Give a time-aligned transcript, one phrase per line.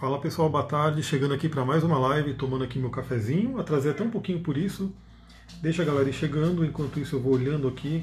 [0.00, 1.02] Fala pessoal, boa tarde.
[1.02, 3.60] Chegando aqui para mais uma live, tomando aqui meu cafezinho.
[3.60, 4.90] Atrasei até um pouquinho por isso.
[5.60, 8.02] Deixa a galera ir chegando, enquanto isso eu vou olhando aqui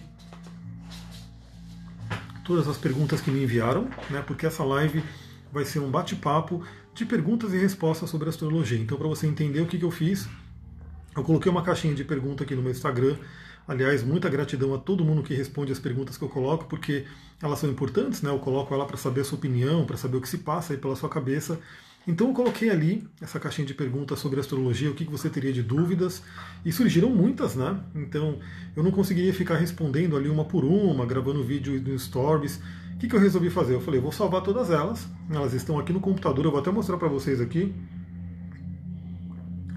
[2.46, 4.22] todas as perguntas que me enviaram, né?
[4.28, 5.04] Porque essa live
[5.52, 6.64] vai ser um bate-papo
[6.94, 8.78] de perguntas e respostas sobre astrologia.
[8.78, 10.30] Então, para você entender o que, que eu fiz,
[11.16, 13.16] eu coloquei uma caixinha de pergunta aqui no meu Instagram.
[13.68, 17.06] Aliás, muita gratidão a todo mundo que responde as perguntas que eu coloco, porque
[17.42, 18.30] elas são importantes, né?
[18.30, 20.80] Eu coloco ela para saber a sua opinião, para saber o que se passa aí
[20.80, 21.60] pela sua cabeça.
[22.08, 25.62] Então eu coloquei ali essa caixinha de perguntas sobre astrologia, o que você teria de
[25.62, 26.24] dúvidas,
[26.64, 27.78] e surgiram muitas, né?
[27.94, 28.40] Então
[28.76, 32.62] eu não conseguiria ficar respondendo ali uma por uma, gravando vídeo no Stories.
[32.96, 33.76] O que, que eu resolvi fazer?
[33.76, 36.98] Eu falei, vou salvar todas elas, elas estão aqui no computador, eu vou até mostrar
[36.98, 37.76] para vocês aqui.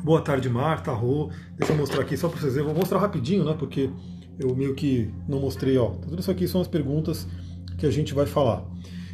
[0.02, 1.30] Boa tarde, Marta, Rô.
[1.58, 2.68] Deixa eu mostrar aqui só para vocês verem.
[2.68, 3.54] Vou mostrar rapidinho, né?
[3.58, 3.90] Porque
[4.38, 5.90] eu meio que não mostrei, ó.
[5.90, 7.28] Tudo isso aqui são as perguntas
[7.76, 8.64] que a gente vai falar.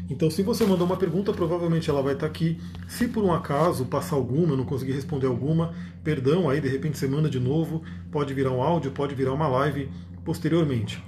[0.08, 2.60] Então, se você mandou uma pergunta, provavelmente ela vai estar aqui.
[2.86, 6.96] Se por um acaso passar alguma, eu não conseguir responder alguma, perdão, aí de repente
[6.96, 9.90] você manda de novo, pode virar um áudio, pode virar uma live
[10.24, 11.02] posteriormente.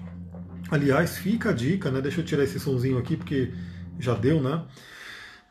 [0.71, 2.01] Aliás, fica a dica, né?
[2.01, 3.53] Deixa eu tirar esse sonzinho aqui porque
[3.99, 4.65] já deu, né?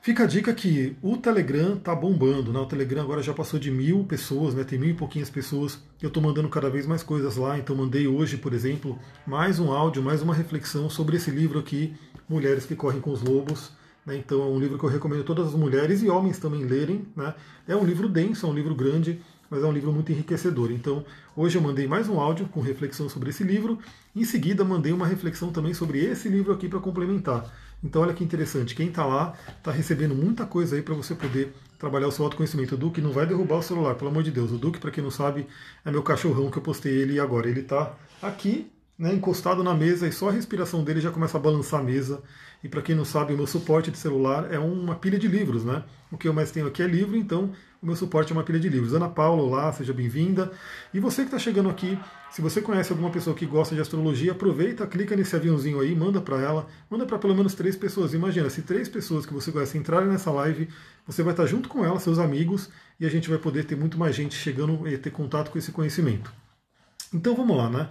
[0.07, 2.59] Fica a dica que o Telegram tá bombando, né?
[2.61, 4.63] O Telegram agora já passou de mil pessoas, né?
[4.63, 5.83] Tem mil e pouquinhas pessoas.
[6.01, 9.69] Eu estou mandando cada vez mais coisas lá, então mandei hoje, por exemplo, mais um
[9.69, 11.93] áudio, mais uma reflexão sobre esse livro aqui,
[12.29, 13.73] Mulheres que Correm com os Lobos.
[14.05, 14.15] Né?
[14.15, 17.05] Então é um livro que eu recomendo todas as mulheres e homens também lerem.
[17.13, 17.33] Né?
[17.67, 19.19] É um livro denso, é um livro grande,
[19.49, 20.71] mas é um livro muito enriquecedor.
[20.71, 21.03] Então
[21.35, 23.77] hoje eu mandei mais um áudio com reflexão sobre esse livro.
[24.15, 27.66] Em seguida mandei uma reflexão também sobre esse livro aqui para complementar.
[27.83, 31.53] Então olha que interessante, quem está lá está recebendo muita coisa aí para você poder
[31.77, 32.75] trabalhar o seu autoconhecimento.
[32.75, 34.51] O Duque não vai derrubar o celular, pelo amor de Deus.
[34.51, 35.47] O Duque, para quem não sabe,
[35.85, 37.47] é meu cachorrão que eu postei ele agora.
[37.47, 41.41] Ele está aqui né, encostado na mesa e só a respiração dele já começa a
[41.41, 42.21] balançar a mesa.
[42.63, 45.63] E para quem não sabe, o meu suporte de celular é uma pilha de livros,
[45.63, 45.83] né?
[46.11, 48.59] O que eu mais tenho aqui é livro, então o meu suporte é uma pilha
[48.59, 48.95] de livros.
[48.95, 50.51] Ana Paula, olá, seja bem-vinda.
[50.91, 51.99] E você que está chegando aqui,
[52.31, 56.19] se você conhece alguma pessoa que gosta de astrologia, aproveita, clica nesse aviãozinho aí, manda
[56.19, 58.15] para ela, manda para pelo menos três pessoas.
[58.15, 60.67] Imagina, se três pessoas que você conhece entrarem nessa live,
[61.05, 63.99] você vai estar junto com ela, seus amigos, e a gente vai poder ter muito
[63.99, 66.33] mais gente chegando e ter contato com esse conhecimento.
[67.13, 67.89] Então vamos lá, né?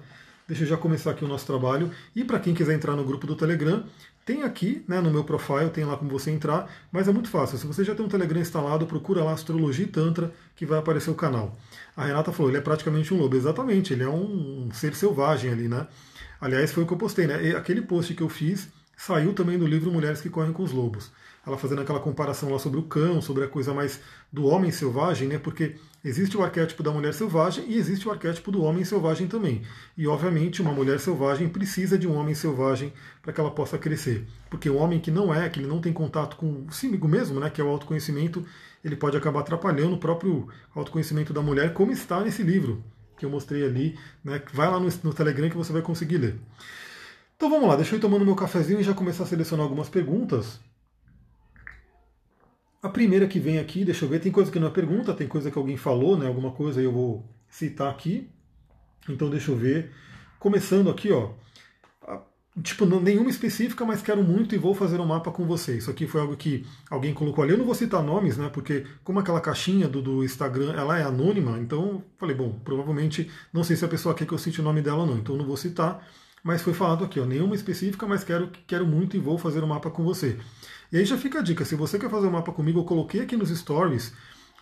[0.48, 1.90] Deixa eu já começar aqui o nosso trabalho.
[2.14, 3.84] E para quem quiser entrar no grupo do Telegram,
[4.24, 7.58] tem aqui né, no meu profile, tem lá como você entrar, mas é muito fácil.
[7.58, 11.10] Se você já tem um Telegram instalado, procura lá Astrologia e Tantra, que vai aparecer
[11.10, 11.58] o canal.
[11.96, 13.34] A Renata falou, ele é praticamente um lobo.
[13.34, 15.88] Exatamente, ele é um ser selvagem ali, né?
[16.40, 17.42] Aliás, foi o que eu postei, né?
[17.42, 20.72] E aquele post que eu fiz saiu também do livro Mulheres que Correm com os
[20.72, 21.10] Lobos
[21.46, 24.00] ela fazendo aquela comparação lá sobre o cão, sobre a coisa mais
[24.32, 25.38] do homem selvagem, né?
[25.38, 29.62] Porque existe o arquétipo da mulher selvagem e existe o arquétipo do homem selvagem também.
[29.96, 32.92] E obviamente uma mulher selvagem precisa de um homem selvagem
[33.22, 34.26] para que ela possa crescer.
[34.50, 37.38] Porque o homem que não é, que ele não tem contato com o símigo mesmo,
[37.38, 38.44] né, que é o autoconhecimento,
[38.84, 42.82] ele pode acabar atrapalhando o próprio autoconhecimento da mulher, como está nesse livro
[43.16, 44.42] que eu mostrei ali, né?
[44.52, 46.38] Vai lá no, no Telegram que você vai conseguir ler.
[47.36, 49.88] Então vamos lá, deixa eu ir tomando meu cafezinho e já começar a selecionar algumas
[49.88, 50.60] perguntas.
[52.86, 55.26] A primeira que vem aqui, deixa eu ver, tem coisa que não é pergunta, tem
[55.26, 56.28] coisa que alguém falou, né?
[56.28, 58.30] Alguma coisa eu vou citar aqui.
[59.08, 59.90] Então deixa eu ver.
[60.38, 61.30] Começando aqui, ó.
[62.62, 65.76] Tipo, nenhuma específica, mas quero muito e vou fazer um mapa com você.
[65.76, 67.54] Isso aqui foi algo que alguém colocou ali.
[67.54, 68.48] Eu não vou citar nomes, né?
[68.50, 73.64] Porque como aquela caixinha do, do Instagram, ela é anônima, então falei, bom, provavelmente não
[73.64, 75.44] sei se a pessoa quer que eu cite o nome dela ou não, então não
[75.44, 76.06] vou citar.
[76.46, 79.66] Mas foi falado aqui, ó, nenhuma específica, mas quero, quero muito e vou fazer um
[79.66, 80.38] mapa com você.
[80.92, 83.20] E aí já fica a dica, se você quer fazer um mapa comigo, eu coloquei
[83.22, 84.12] aqui nos stories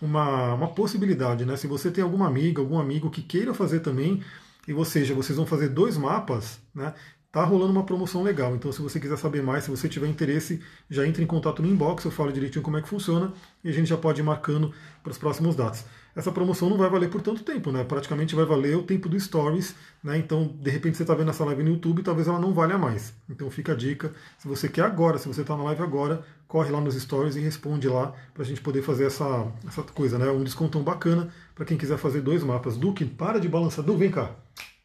[0.00, 1.58] uma, uma possibilidade, né?
[1.58, 4.22] Se você tem alguma amiga, algum amigo que queira fazer também,
[4.66, 6.94] e ou seja, vocês vão fazer dois mapas, né?
[7.30, 8.54] Tá rolando uma promoção legal.
[8.56, 11.68] Então, se você quiser saber mais, se você tiver interesse, já entre em contato no
[11.68, 13.30] inbox, eu falo direitinho como é que funciona
[13.62, 14.72] e a gente já pode ir marcando
[15.02, 15.84] para os próximos dados
[16.16, 17.82] essa promoção não vai valer por tanto tempo, né?
[17.82, 20.16] Praticamente vai valer o tempo do Stories, né?
[20.16, 23.14] Então, de repente, você está vendo essa live no YouTube, talvez ela não valha mais.
[23.28, 24.14] Então, fica a dica.
[24.38, 27.40] Se você quer agora, se você está na live agora, corre lá nos Stories e
[27.40, 30.30] responde lá para a gente poder fazer essa, essa coisa, né?
[30.30, 32.76] Um descontão bacana para quem quiser fazer dois mapas.
[32.76, 33.84] Duque, para de balançar.
[33.84, 34.30] Du, vem cá.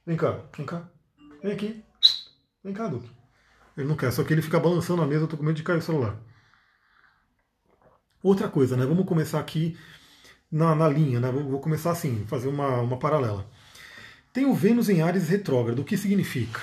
[0.05, 0.89] Vem cá, vem cá.
[1.43, 1.83] Vem aqui.
[2.63, 3.09] Vem cá, Duque.
[3.77, 5.63] Ele não quer, só que ele fica balançando a mesa, eu tô com medo de
[5.63, 6.17] cair o celular.
[8.21, 8.85] Outra coisa, né?
[8.85, 9.77] Vamos começar aqui
[10.51, 11.31] na, na linha, né?
[11.31, 13.45] Vou começar assim, fazer uma, uma paralela.
[14.33, 16.61] Tem o Vênus em Ares retrógrado, o que significa?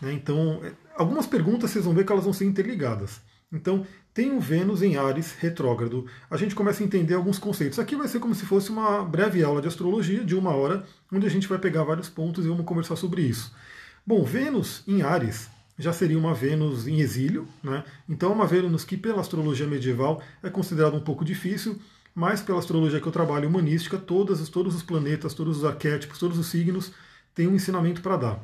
[0.00, 0.12] Né?
[0.12, 3.20] Então, é, algumas perguntas vocês vão ver que elas vão ser interligadas.
[3.52, 6.06] Então, tem o Vênus em Ares retrógrado.
[6.30, 7.78] A gente começa a entender alguns conceitos.
[7.78, 11.26] Aqui vai ser como se fosse uma breve aula de astrologia de uma hora, onde
[11.26, 13.54] a gente vai pegar vários pontos e vamos conversar sobre isso.
[14.06, 15.48] Bom, Vênus em Ares
[15.78, 17.84] já seria uma Vênus em exílio, né?
[18.08, 21.78] Então é uma Vênus que pela astrologia medieval é considerada um pouco difícil,
[22.18, 26.36] mas pela astrologia que eu trabalho humanística, todas, todos os planetas, todos os arquétipos, todos
[26.36, 26.90] os signos
[27.32, 28.40] têm um ensinamento para dar.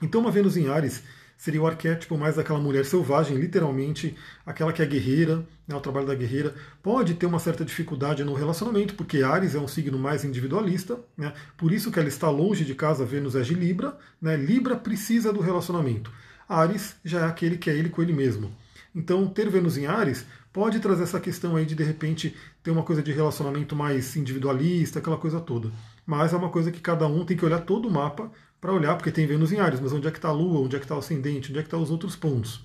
[0.00, 1.02] Então uma Vênus em Ares
[1.36, 4.16] seria o arquétipo mais daquela mulher selvagem, literalmente,
[4.46, 8.32] aquela que é guerreira, né, o trabalho da guerreira, pode ter uma certa dificuldade no
[8.32, 12.64] relacionamento, porque Ares é um signo mais individualista, né, por isso que ela está longe
[12.64, 16.12] de casa, Vênus é de Libra, né, Libra precisa do relacionamento.
[16.48, 18.52] Ares já é aquele que é ele com ele mesmo.
[18.94, 22.82] Então, ter Vênus em Ares pode trazer essa questão aí de, de repente, ter uma
[22.82, 25.70] coisa de relacionamento mais individualista, aquela coisa toda.
[26.06, 28.30] Mas é uma coisa que cada um tem que olhar todo o mapa
[28.60, 30.76] para olhar, porque tem Vênus em Ares, mas onde é que está a Lua, onde
[30.76, 32.64] é que está o ascendente, onde é que estão tá os outros pontos.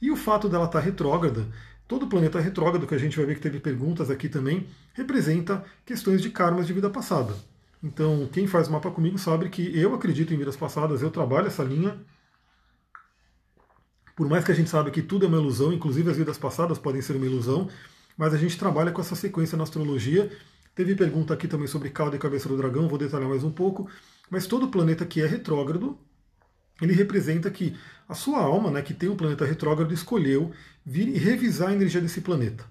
[0.00, 1.46] E o fato dela estar tá retrógrada,
[1.88, 6.22] todo planeta retrógrado, que a gente vai ver que teve perguntas aqui também, representa questões
[6.22, 7.34] de karmas de vida passada.
[7.82, 11.62] Então, quem faz mapa comigo sabe que eu acredito em vidas passadas, eu trabalho essa
[11.62, 11.98] linha.
[14.14, 16.78] Por mais que a gente saiba que tudo é uma ilusão, inclusive as vidas passadas
[16.78, 17.68] podem ser uma ilusão,
[18.16, 20.30] mas a gente trabalha com essa sequência na astrologia.
[20.74, 23.88] Teve pergunta aqui também sobre cauda e cabeça do dragão, vou detalhar mais um pouco.
[24.30, 25.98] Mas todo planeta que é retrógrado,
[26.80, 27.76] ele representa que
[28.08, 30.52] a sua alma, né, que tem um planeta retrógrado, escolheu
[30.84, 32.64] vir e revisar a energia desse planeta.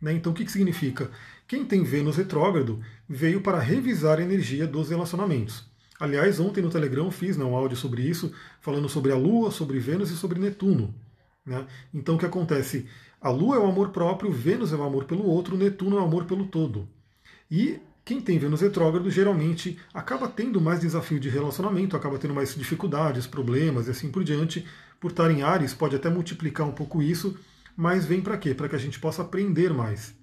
[0.00, 0.12] Né?
[0.12, 1.10] Então o que, que significa?
[1.46, 5.71] Quem tem Vênus retrógrado veio para revisar a energia dos relacionamentos.
[6.00, 9.78] Aliás, ontem no Telegram fiz né, um áudio sobre isso, falando sobre a Lua, sobre
[9.78, 10.94] Vênus e sobre Netuno.
[11.44, 11.66] Né?
[11.92, 12.86] Então o que acontece?
[13.20, 16.04] A Lua é o amor próprio, Vênus é o amor pelo outro, Netuno é o
[16.04, 16.88] amor pelo todo.
[17.50, 22.54] E quem tem Vênus retrógrado geralmente acaba tendo mais desafio de relacionamento, acaba tendo mais
[22.54, 24.66] dificuldades, problemas e assim por diante.
[24.98, 27.36] Por estar em Ares, pode até multiplicar um pouco isso,
[27.76, 28.54] mas vem para quê?
[28.54, 30.14] Para que a gente possa aprender mais.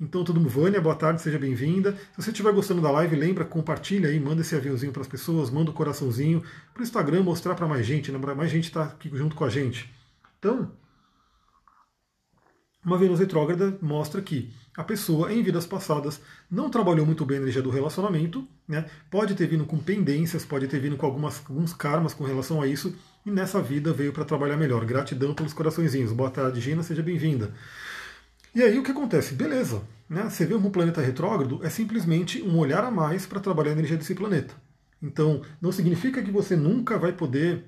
[0.00, 1.92] Então, todo mundo, Vânia, boa tarde, seja bem-vinda.
[1.92, 5.50] Se você estiver gostando da live, lembra, compartilha aí, manda esse aviãozinho para as pessoas,
[5.50, 6.42] manda o um coraçãozinho
[6.72, 8.18] para o Instagram mostrar para mais gente, né?
[8.34, 9.92] mais gente está aqui junto com a gente.
[10.38, 10.72] Então,
[12.82, 16.18] uma Vênus retrógrada mostra que a pessoa, em vidas passadas,
[16.50, 18.86] não trabalhou muito bem a energia do relacionamento, né?
[19.10, 22.66] pode ter vindo com pendências, pode ter vindo com algumas, alguns karmas com relação a
[22.66, 24.82] isso, e nessa vida veio para trabalhar melhor.
[24.86, 26.10] Gratidão pelos coraçõezinhos.
[26.10, 27.52] Boa tarde, Gina, seja bem-vinda.
[28.54, 29.34] E aí o que acontece?
[29.34, 30.24] Beleza, né?
[30.28, 33.96] você vê um planeta retrógrado, é simplesmente um olhar a mais para trabalhar a energia
[33.96, 34.54] desse planeta.
[35.02, 37.64] Então, não significa que você nunca vai poder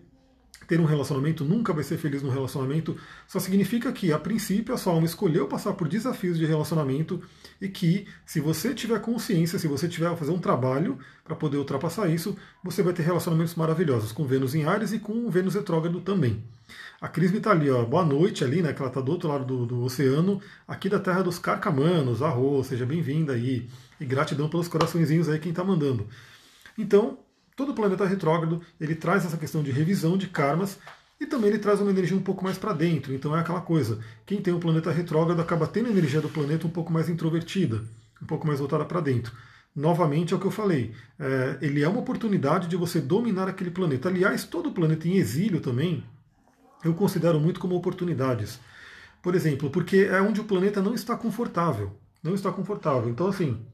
[0.67, 4.79] ter um relacionamento, nunca vai ser feliz no relacionamento, só significa que, a princípio, a
[4.79, 7.23] sua alma escolheu passar por desafios de relacionamento
[7.61, 11.57] e que, se você tiver consciência, se você tiver a fazer um trabalho para poder
[11.57, 16.01] ultrapassar isso, você vai ter relacionamentos maravilhosos com Vênus em Ares e com Vênus retrógrado
[16.01, 16.43] também.
[17.01, 19.45] A Crisme está ali, ó, boa noite ali, né, que ela está do outro lado
[19.45, 23.69] do, do, oceano, aqui da terra dos carcamanos, arroz, seja bem-vinda aí,
[24.01, 26.07] e gratidão pelos coraçõezinhos aí quem está mandando.
[26.79, 27.19] Então,
[27.57, 30.79] todo planeta retrógrado ele traz essa questão de revisão de karmas
[31.21, 33.15] e também ele traz uma energia um pouco mais para dentro.
[33.15, 36.67] Então é aquela coisa: quem tem um planeta retrógrado acaba tendo a energia do planeta
[36.67, 37.85] um pouco mais introvertida,
[38.21, 39.33] um pouco mais voltada para dentro.
[39.75, 43.71] Novamente é o que eu falei, é, ele é uma oportunidade de você dominar aquele
[43.71, 44.09] planeta.
[44.09, 46.05] Aliás, todo planeta em exílio também
[46.85, 48.61] eu considero muito como oportunidades.
[49.23, 51.93] Por exemplo, porque é onde o planeta não está confortável.
[52.23, 53.09] Não está confortável.
[53.09, 53.65] Então, assim,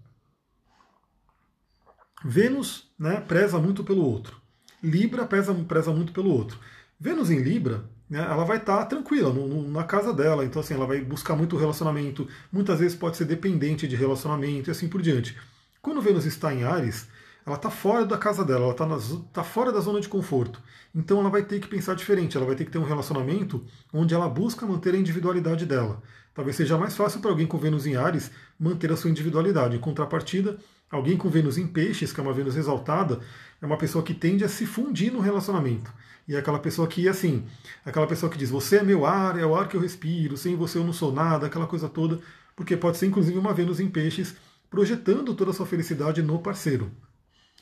[2.25, 4.37] Vênus né, preza muito pelo outro.
[4.83, 6.59] Libra preza, preza muito pelo outro.
[6.99, 10.61] Vênus em Libra, né, ela vai estar tá tranquila no, no, na casa dela, então
[10.61, 14.89] assim, ela vai buscar muito relacionamento, muitas vezes pode ser dependente de relacionamento e assim
[14.89, 15.37] por diante.
[15.81, 17.09] Quando Vênus está em Ares,
[17.47, 20.61] ela está fora da casa dela, ela está tá fora da zona de conforto.
[20.95, 24.15] Então ela vai ter que pensar diferente, ela vai ter que ter um relacionamento onde
[24.15, 26.03] ela busca manter a individualidade dela.
[26.35, 29.77] Talvez seja mais fácil para alguém com Vênus em Ares manter a sua individualidade.
[29.77, 30.59] Em contrapartida,
[30.91, 33.21] Alguém com Vênus em peixes, que é uma Vênus exaltada,
[33.61, 35.93] é uma pessoa que tende a se fundir no relacionamento.
[36.27, 37.45] E é aquela pessoa que, assim,
[37.85, 40.37] é aquela pessoa que diz, você é meu ar, é o ar que eu respiro,
[40.37, 42.21] sem você eu não sou nada, aquela coisa toda,
[42.57, 44.37] porque pode ser inclusive uma Vênus em peixes
[44.71, 46.91] projetando toda a sua felicidade no parceiro.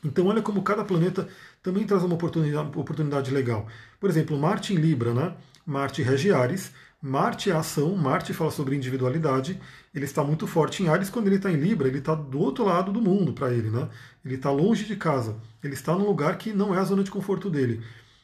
[0.05, 1.29] Então olha como cada planeta
[1.63, 3.67] também traz uma oportunidade, oportunidade legal.
[3.99, 5.35] Por exemplo, Marte em Libra, né?
[5.65, 6.73] Marte rege Ares,
[7.07, 9.61] Marte é ação, Marte fala sobre individualidade,
[9.95, 12.65] ele está muito forte em Ares, quando ele está em Libra, ele está do outro
[12.65, 13.89] lado do mundo para ele, né?
[14.25, 17.11] Ele está longe de casa, ele está num lugar que não é a zona de
[17.13, 17.81] conforto dele.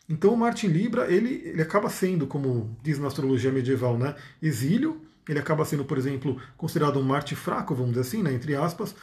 [0.08, 4.16] Então o Marte em Libra, ele, ele acaba sendo, como diz na astrologia medieval, né?
[4.42, 8.32] exílio, ele acaba sendo, por exemplo, considerado um Marte fraco, vamos dizer assim, né?
[8.32, 8.96] entre aspas,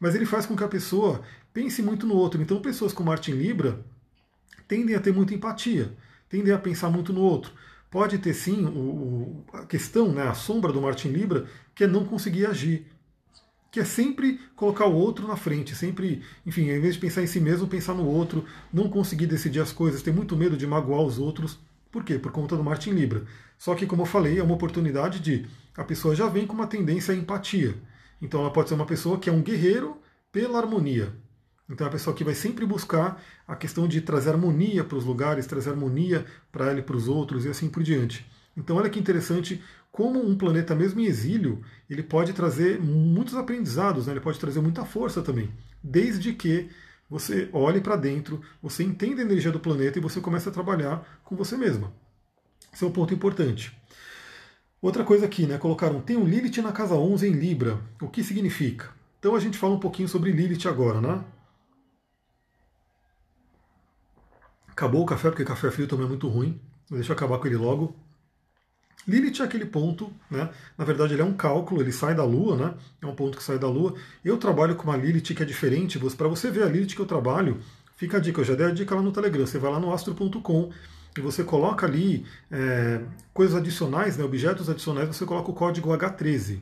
[0.00, 1.20] mas ele faz com que a pessoa
[1.52, 2.40] pense muito no outro.
[2.40, 3.84] Então pessoas com Marte em Libra
[4.66, 5.94] tendem a ter muita empatia,
[6.26, 7.52] tendem a pensar muito no outro
[7.90, 12.04] pode ter sim o, a questão, né, a sombra do Martin Libra, que é não
[12.04, 12.86] conseguir agir.
[13.70, 17.26] Que é sempre colocar o outro na frente, sempre, enfim, em vez de pensar em
[17.26, 21.02] si mesmo, pensar no outro, não conseguir decidir as coisas, ter muito medo de magoar
[21.02, 21.58] os outros.
[21.90, 22.18] Por quê?
[22.18, 23.24] Por conta do Marte em Libra.
[23.58, 26.66] Só que, como eu falei, é uma oportunidade de a pessoa já vem com uma
[26.66, 27.74] tendência à empatia.
[28.20, 29.98] Então ela pode ser uma pessoa que é um guerreiro
[30.32, 31.12] pela harmonia.
[31.68, 35.04] Então é a pessoa que vai sempre buscar a questão de trazer harmonia para os
[35.04, 38.26] lugares, trazer harmonia para ela e para os outros e assim por diante.
[38.56, 44.06] Então olha que interessante como um planeta mesmo em exílio, ele pode trazer muitos aprendizados,
[44.06, 44.12] né?
[44.12, 45.50] ele pode trazer muita força também,
[45.82, 46.68] desde que
[47.08, 51.20] você olhe para dentro, você entenda a energia do planeta e você comece a trabalhar
[51.24, 51.92] com você mesma.
[52.72, 53.74] Esse é um ponto importante.
[54.82, 55.56] Outra coisa aqui, né?
[55.56, 57.80] Colocaram, tem um Lilith na casa 11 em Libra.
[58.00, 58.90] O que significa?
[59.18, 61.24] Então a gente fala um pouquinho sobre Lilith agora, né?
[64.76, 66.60] Acabou o café, porque café frio também é muito ruim.
[66.90, 67.96] Deixa eu acabar com ele logo.
[69.08, 70.50] Lilith é aquele ponto, né?
[70.76, 72.74] Na verdade, ele é um cálculo, ele sai da Lua, né?
[73.00, 73.94] É um ponto que sai da Lua.
[74.22, 75.98] Eu trabalho com uma Lilith que é diferente.
[75.98, 77.58] Para você ver a Lilith que eu trabalho,
[77.96, 78.42] fica a dica.
[78.42, 79.46] Eu já dei a dica lá no Telegram.
[79.46, 80.70] Você vai lá no astro.com
[81.16, 83.00] e você coloca ali é,
[83.32, 86.60] coisas adicionais, né, objetos adicionais, você coloca o código H13.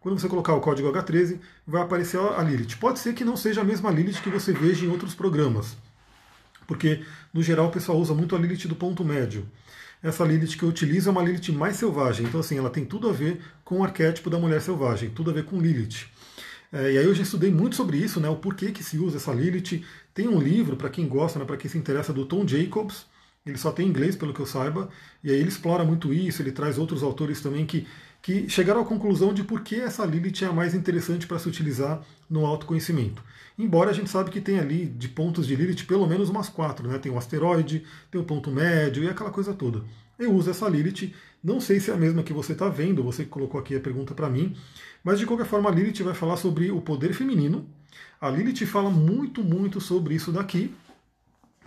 [0.00, 2.76] Quando você colocar o código H13, vai aparecer a Lilith.
[2.80, 5.76] Pode ser que não seja a mesma Lilith que você veja em outros programas,
[6.72, 7.02] porque
[7.34, 9.46] no geral o pessoal usa muito a Lilith do ponto médio.
[10.02, 13.10] Essa Lilith que eu utilizo é uma Lilith mais selvagem, então assim, ela tem tudo
[13.10, 16.06] a ver com o arquétipo da mulher selvagem, tudo a ver com Lilith.
[16.72, 19.18] É, e aí eu já estudei muito sobre isso, né, o porquê que se usa
[19.18, 19.84] essa Lilith.
[20.14, 23.04] Tem um livro, para quem gosta, né, para quem se interessa, do Tom Jacobs,
[23.44, 24.88] ele só tem inglês, pelo que eu saiba,
[25.22, 27.86] e aí ele explora muito isso, ele traz outros autores também que,
[28.22, 31.48] que chegaram à conclusão de por que essa Lilith é a mais interessante para se
[31.48, 32.00] utilizar
[32.30, 33.22] no autoconhecimento.
[33.58, 36.86] Embora a gente sabe que tem ali de pontos de Lilith pelo menos umas quatro,
[36.88, 36.98] né?
[36.98, 39.82] Tem o asteroide, tem o ponto médio e aquela coisa toda.
[40.16, 41.12] Eu uso essa Lilith,
[41.42, 43.80] não sei se é a mesma que você está vendo, você que colocou aqui a
[43.80, 44.56] pergunta para mim,
[45.02, 47.66] mas de qualquer forma a Lilith vai falar sobre o poder feminino.
[48.20, 50.72] A Lilith fala muito, muito sobre isso daqui,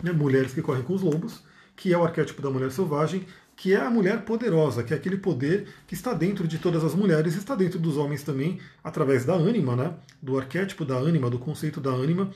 [0.02, 0.10] né?
[0.10, 1.42] mulheres que correm com os lobos
[1.76, 5.16] que é o arquétipo da mulher selvagem, que é a mulher poderosa, que é aquele
[5.16, 9.32] poder que está dentro de todas as mulheres, está dentro dos homens também, através da
[9.32, 9.94] ânima, né?
[10.20, 12.30] do arquétipo da ânima, do conceito da ânima,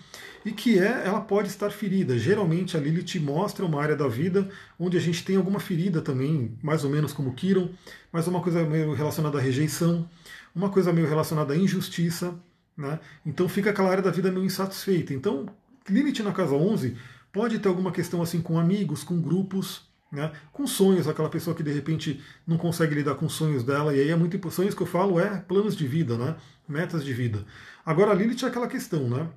[0.47, 2.19] e que é, ela pode estar ferida.
[2.19, 4.49] Geralmente a Lilith mostra uma área da vida
[4.79, 7.69] onde a gente tem alguma ferida também, mais ou menos como Kiron,
[8.11, 10.09] mas uma coisa meio relacionada à rejeição,
[10.55, 12.35] uma coisa meio relacionada à injustiça,
[12.75, 12.99] né?
[13.27, 15.12] Então fica aquela área da vida meio insatisfeita.
[15.12, 15.47] Então,
[15.87, 16.97] Lilith na casa 11
[17.33, 20.33] Pode ter alguma questão assim com amigos, com grupos, né?
[20.52, 24.00] com sonhos, aquela pessoa que de repente não consegue lidar com os sonhos dela, e
[24.00, 26.37] aí é muito sonhos que eu falo é planos de vida, né?
[26.69, 27.45] metas de vida.
[27.85, 29.29] Agora a Lilith é aquela questão, né?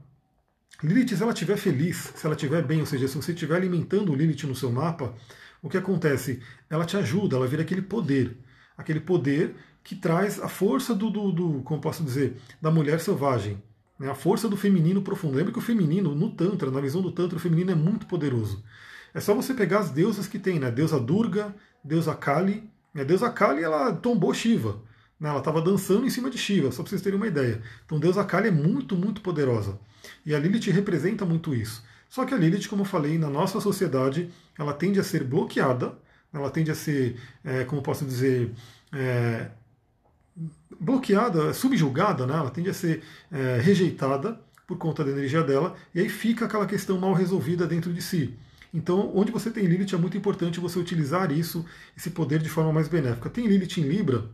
[0.84, 4.12] Lilith, se ela estiver feliz, se ela estiver bem, ou seja, se você estiver alimentando
[4.12, 5.16] o Lilith no seu mapa,
[5.62, 6.42] o que acontece?
[6.70, 8.38] Ela te ajuda, ela vira aquele poder.
[8.78, 13.62] Aquele poder que traz a força do, do, do como posso dizer, da mulher selvagem.
[13.98, 14.10] Né?
[14.10, 15.38] A força do feminino profundo.
[15.38, 18.64] Lembra que o feminino, no Tantra, na visão do Tantra, o feminino é muito poderoso.
[19.14, 20.72] É só você pegar as deusas que tem, né?
[20.72, 21.54] Deusa Durga,
[21.84, 22.70] deusa Kali.
[22.96, 24.80] A deusa Kali, ela tombou Shiva.
[25.20, 25.30] Né?
[25.30, 27.62] Ela estava dançando em cima de Shiva, só para vocês terem uma ideia.
[27.86, 29.80] Então, deusa Kali é muito, muito poderosa.
[30.26, 31.84] E a Lilith representa muito isso.
[32.10, 35.98] Só que a Lilith, como eu falei, na nossa sociedade, ela tende a ser bloqueada,
[36.32, 38.52] ela tende a ser, é, como posso dizer,
[38.92, 39.50] é,
[40.80, 42.34] bloqueada, subjugada, né?
[42.34, 46.66] ela tende a ser é, rejeitada por conta da energia dela, e aí fica aquela
[46.66, 48.38] questão mal resolvida dentro de si.
[48.74, 51.64] Então, onde você tem Lilith, é muito importante você utilizar isso,
[51.96, 53.30] esse poder, de forma mais benéfica.
[53.30, 54.30] Tem Lilith em Libra,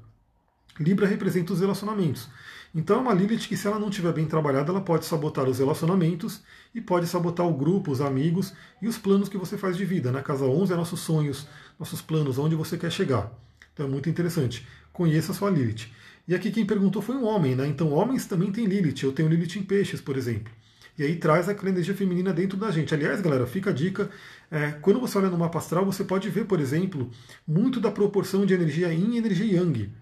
[0.79, 2.29] Libra representa os relacionamentos.
[2.73, 5.59] Então é uma Lilith que, se ela não estiver bem trabalhada, ela pode sabotar os
[5.59, 6.41] relacionamentos
[6.73, 10.11] e pode sabotar o grupo, os amigos e os planos que você faz de vida.
[10.11, 10.23] Na né?
[10.23, 13.29] casa 11 é nossos sonhos, nossos planos, onde você quer chegar.
[13.73, 14.65] Então é muito interessante.
[14.93, 15.87] Conheça a sua Lilith.
[16.27, 17.67] E aqui quem perguntou foi um homem, né?
[17.67, 19.03] Então homens também têm Lilith.
[19.03, 20.53] Eu tenho Lilith em peixes, por exemplo.
[20.99, 22.93] E aí traz aquela energia feminina dentro da gente.
[22.93, 24.09] Aliás, galera, fica a dica.
[24.51, 27.09] É, quando você olha no mapa astral, você pode ver, por exemplo,
[27.47, 29.93] muito da proporção de energia Yin e energia Yang.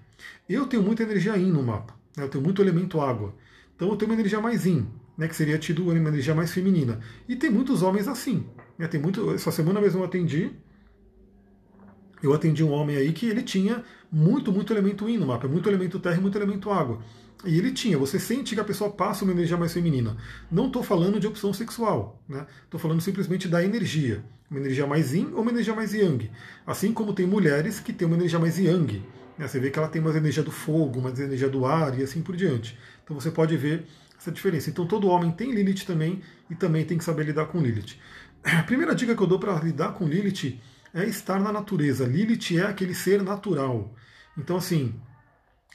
[0.49, 1.93] Eu tenho muita energia Yin no mapa.
[2.17, 2.23] Né?
[2.23, 3.35] Eu tenho muito elemento água.
[3.75, 5.27] Então eu tenho uma energia mais Yin, né?
[5.27, 6.99] que seria tido uma energia mais feminina.
[7.29, 8.47] E tem muitos homens assim.
[8.75, 8.87] Né?
[8.87, 10.51] Tem muito, essa semana mesmo eu atendi
[12.23, 15.69] eu atendi um homem aí que ele tinha muito, muito elemento yin no mapa, muito
[15.69, 16.99] elemento terra e muito elemento água.
[17.45, 20.17] E ele tinha, você sente que a pessoa passa uma energia mais feminina.
[20.51, 22.47] Não estou falando de opção sexual, né?
[22.63, 24.23] Estou falando simplesmente da energia.
[24.49, 26.31] Uma energia mais yin ou uma energia mais yang.
[26.65, 29.03] Assim como tem mulheres que têm uma energia mais yang.
[29.37, 29.47] Né?
[29.47, 32.21] Você vê que ela tem mais energia do fogo, mais energia do ar e assim
[32.21, 32.77] por diante.
[33.03, 33.85] Então você pode ver
[34.17, 34.69] essa diferença.
[34.69, 37.97] Então todo homem tem Lilith também e também tem que saber lidar com Lilith.
[38.43, 40.59] A primeira dica que eu dou para lidar com Lilith
[40.93, 42.05] é estar na natureza.
[42.05, 43.93] Lilith é aquele ser natural.
[44.37, 44.95] Então, assim,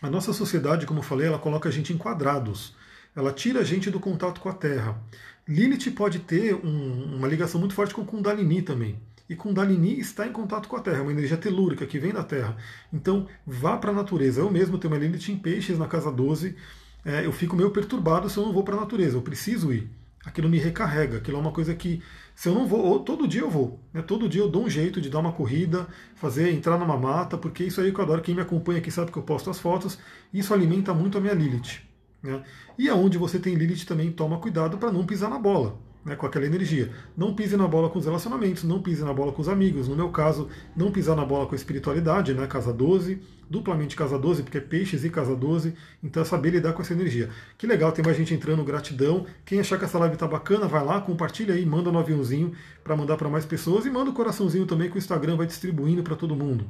[0.02, 2.74] a nossa sociedade, como eu falei, ela coloca a gente em quadrados.
[3.14, 5.00] Ela tira a gente do contato com a Terra.
[5.46, 8.98] Lilith pode ter um, uma ligação muito forte com Kundalini também.
[9.28, 12.24] e Kundalini está em contato com a Terra, é uma energia telúrica que vem da
[12.24, 12.56] Terra.
[12.92, 14.40] Então, vá para a natureza.
[14.40, 16.56] Eu mesmo tenho uma Lilith em peixes na casa 12,
[17.04, 19.88] é, eu fico meio perturbado se eu não vou para a natureza, eu preciso ir.
[20.24, 22.00] Aquilo me recarrega, aquilo é uma coisa que,
[22.34, 23.80] se eu não vou, todo dia eu vou.
[23.92, 24.02] Né?
[24.02, 27.64] Todo dia eu dou um jeito de dar uma corrida, fazer, entrar numa mata, porque
[27.64, 28.22] isso aí que eu adoro.
[28.22, 29.98] Quem me acompanha aqui sabe que eu posto as fotos,
[30.32, 31.80] isso alimenta muito a minha Lilith.
[32.22, 32.42] Né?
[32.78, 36.26] E aonde você tem Lilith também toma cuidado para não pisar na bola né, com
[36.26, 36.90] aquela energia.
[37.16, 39.88] Não pise na bola com os relacionamentos, não pise na bola com os amigos.
[39.88, 44.18] No meu caso, não pisar na bola com a espiritualidade, né, casa 12, duplamente casa
[44.18, 47.30] 12, porque é peixes e casa 12, então é saber lidar com essa energia.
[47.56, 49.26] Que legal, tem mais gente entrando, gratidão.
[49.44, 52.96] Quem achar que essa live tá bacana, vai lá, compartilha aí, manda um aviãozinho para
[52.96, 56.02] mandar para mais pessoas e manda o um coraçãozinho também que o Instagram vai distribuindo
[56.02, 56.68] para todo mundo.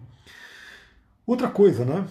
[1.26, 2.06] Outra coisa, né?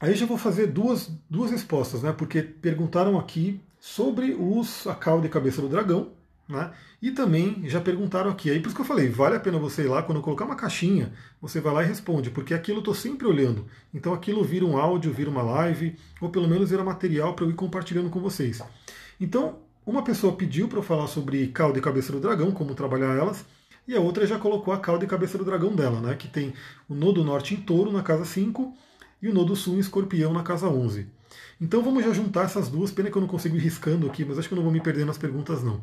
[0.00, 2.12] Aí já vou fazer duas, duas respostas, né?
[2.12, 6.12] Porque perguntaram aqui sobre os, a cauda e cabeça do dragão,
[6.52, 6.70] né?
[7.00, 9.82] E também já perguntaram aqui, aí por isso que eu falei, vale a pena você
[9.82, 12.82] ir lá, quando eu colocar uma caixinha, você vai lá e responde, porque aquilo eu
[12.82, 13.66] estou sempre olhando.
[13.92, 17.50] Então aquilo vira um áudio, vira uma live, ou pelo menos vira material para eu
[17.50, 18.62] ir compartilhando com vocês.
[19.20, 23.16] Então, uma pessoa pediu para eu falar sobre cauda e cabeça do dragão, como trabalhar
[23.16, 23.44] elas,
[23.86, 26.14] e a outra já colocou a cauda e cabeça do dragão dela, né?
[26.14, 26.54] Que tem
[26.88, 28.72] o nodo norte em touro na casa 5
[29.20, 31.06] e o nodo sul em escorpião na casa 11.
[31.60, 34.38] Então vamos já juntar essas duas, pena que eu não consigo ir riscando aqui, mas
[34.38, 35.80] acho que eu não vou me perder nas perguntas não.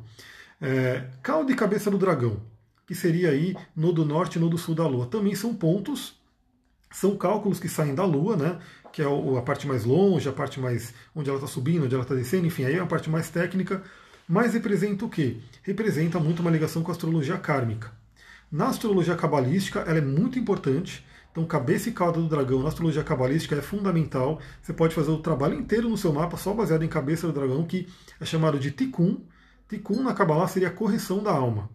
[0.62, 2.42] É, cauda e cabeça do dragão,
[2.86, 5.06] que seria aí no do norte e no do sul da Lua.
[5.06, 6.20] Também são pontos,
[6.92, 8.60] são cálculos que saem da Lua, né?
[8.92, 9.06] Que é
[9.38, 12.48] a parte mais longe, a parte mais onde ela está subindo, onde ela está descendo,
[12.48, 13.84] enfim, aí é a parte mais técnica,
[14.28, 15.38] mas representa o quê?
[15.64, 17.92] Representa muito uma ligação com a astrologia kármica.
[18.52, 21.06] Na astrologia cabalística, ela é muito importante.
[21.32, 24.42] Então, cabeça e cauda do dragão na astrologia cabalística é fundamental.
[24.62, 27.64] Você pode fazer o trabalho inteiro no seu mapa só baseado em cabeça do dragão,
[27.64, 27.88] que
[28.20, 29.22] é chamado de Tikkun,
[29.70, 31.70] Tikkun na Kabbalah seria a correção da alma.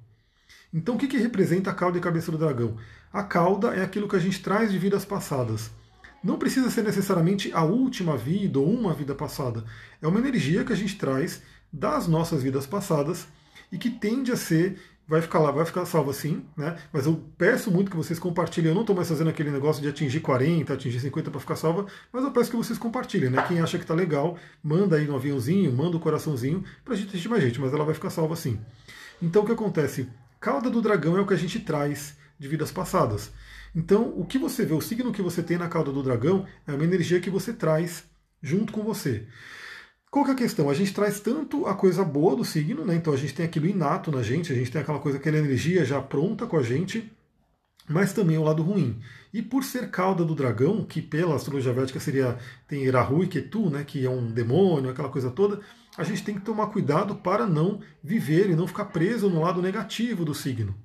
[0.72, 2.76] Então o que, que representa a cauda e a cabeça do dragão?
[3.12, 5.70] A cauda é aquilo que a gente traz de vidas passadas.
[6.22, 9.64] Não precisa ser necessariamente a última vida ou uma vida passada.
[10.02, 11.40] É uma energia que a gente traz
[11.72, 13.28] das nossas vidas passadas
[13.70, 16.76] e que tende a ser vai ficar lá, vai ficar salvo assim, né?
[16.92, 18.70] Mas eu peço muito que vocês compartilhem.
[18.70, 21.86] Eu não estou mais fazendo aquele negócio de atingir 40, atingir 50 para ficar salva,
[22.12, 23.44] mas eu peço que vocês compartilhem, né?
[23.46, 26.96] Quem acha que tá legal, manda aí no aviãozinho, manda o um coraçãozinho para a
[26.96, 28.58] gente assistir mais gente, mas ela vai ficar salva assim.
[29.20, 30.08] Então o que acontece?
[30.40, 33.32] Cauda do dragão é o que a gente traz de vidas passadas.
[33.74, 36.72] Então, o que você vê, o signo que você tem na cauda do dragão é
[36.72, 38.04] uma energia que você traz
[38.40, 39.26] junto com você.
[40.14, 40.70] Qual que é a questão?
[40.70, 42.94] A gente traz tanto a coisa boa do signo, né?
[42.94, 45.84] Então a gente tem aquilo inato na gente, a gente tem aquela coisa, aquela energia
[45.84, 47.12] já pronta com a gente,
[47.88, 49.00] mas também o lado ruim.
[49.32, 53.68] E por ser cauda do dragão, que pela astrologia védica seria tem Rahu e Ketu,
[53.68, 55.58] né, que é um demônio, aquela coisa toda,
[55.98, 59.60] a gente tem que tomar cuidado para não viver e não ficar preso no lado
[59.60, 60.76] negativo do signo.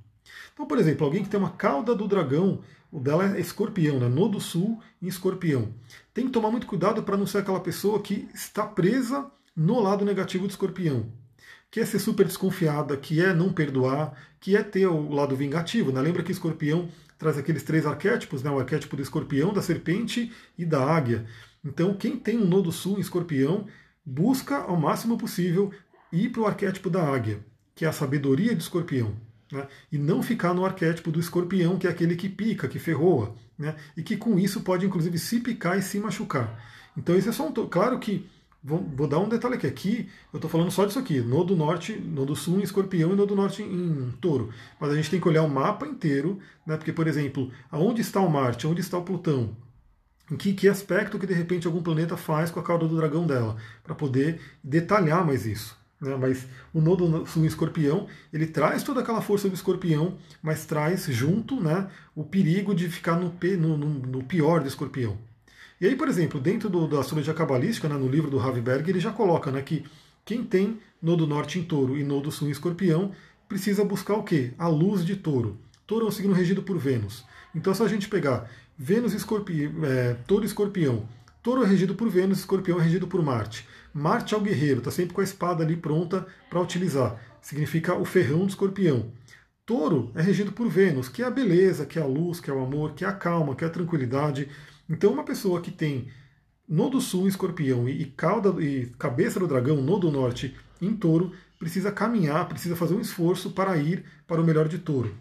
[0.52, 2.62] Então, por exemplo, alguém que tem uma cauda do dragão,
[2.92, 4.10] o dela é escorpião, né?
[4.10, 5.72] no do sul em escorpião.
[6.20, 10.04] Tem que tomar muito cuidado para não ser aquela pessoa que está presa no lado
[10.04, 11.06] negativo do escorpião.
[11.72, 15.94] Que é ser super desconfiada, que é não perdoar, que é ter o lado vingativo.
[15.94, 16.02] Né?
[16.02, 18.52] Lembra que escorpião traz aqueles três arquétipos, né?
[18.52, 21.26] o arquétipo do escorpião, da serpente e da águia.
[21.64, 23.66] Então, quem tem um nodo sul em escorpião,
[24.06, 25.72] busca ao máximo possível
[26.12, 27.40] ir para o arquétipo da águia,
[27.74, 29.16] que é a sabedoria de escorpião
[29.54, 29.70] né?
[29.90, 33.76] e não ficar no arquétipo do escorpião, que é aquele que pica, que ferroa, né?
[33.98, 36.58] e que com isso pode inclusive se picar e se machucar.
[36.98, 37.52] Então isso é só um.
[37.52, 38.26] Claro que.
[38.62, 39.68] Vou, vou dar um detalhe aqui.
[39.68, 41.22] Aqui eu estou falando só disso aqui.
[41.22, 44.50] No do norte, no do sul em escorpião e no do norte em, touro.
[44.78, 46.76] Mas a gente tem que olhar o mapa inteiro, né?
[46.76, 49.56] Porque, por exemplo, aonde está o Marte, onde está o Plutão,
[50.30, 53.26] em que, que aspecto que de repente algum planeta faz com a cauda do dragão
[53.26, 55.79] dela, para poder detalhar mais isso.
[56.02, 56.16] Né?
[56.16, 61.62] Mas o nodo sul escorpião, ele traz toda aquela força do escorpião, mas traz junto
[61.62, 65.18] né, o perigo de ficar no, no, no pior do escorpião.
[65.82, 69.00] E aí, por exemplo, dentro do, da astrologia cabalística, né, no livro do Haviberg, ele
[69.00, 69.84] já coloca né, que
[70.26, 73.12] quem tem nodo norte em touro e nodo sul em escorpião
[73.48, 74.54] precisa buscar o quê?
[74.58, 75.58] A luz de touro.
[75.88, 77.26] Touro é um signo regido por Vênus.
[77.56, 81.04] Então, se a gente pegar Vênus, escorpi, é, touro escorpião,
[81.42, 83.68] touro é regido por Vênus, escorpião é regido por Marte.
[83.94, 87.20] Marte é o guerreiro, está sempre com a espada ali pronta para utilizar.
[87.42, 89.12] Significa o ferrão do escorpião.
[89.66, 92.54] Touro é regido por Vênus, que é a beleza, que é a luz, que é
[92.54, 94.50] o amor, que é a calma, que é a tranquilidade.
[94.90, 96.08] Então, uma pessoa que tem
[96.68, 101.34] no do sul escorpião e, cauda, e cabeça do dragão no do norte em touro,
[101.58, 105.14] precisa caminhar, precisa fazer um esforço para ir para o melhor de touro.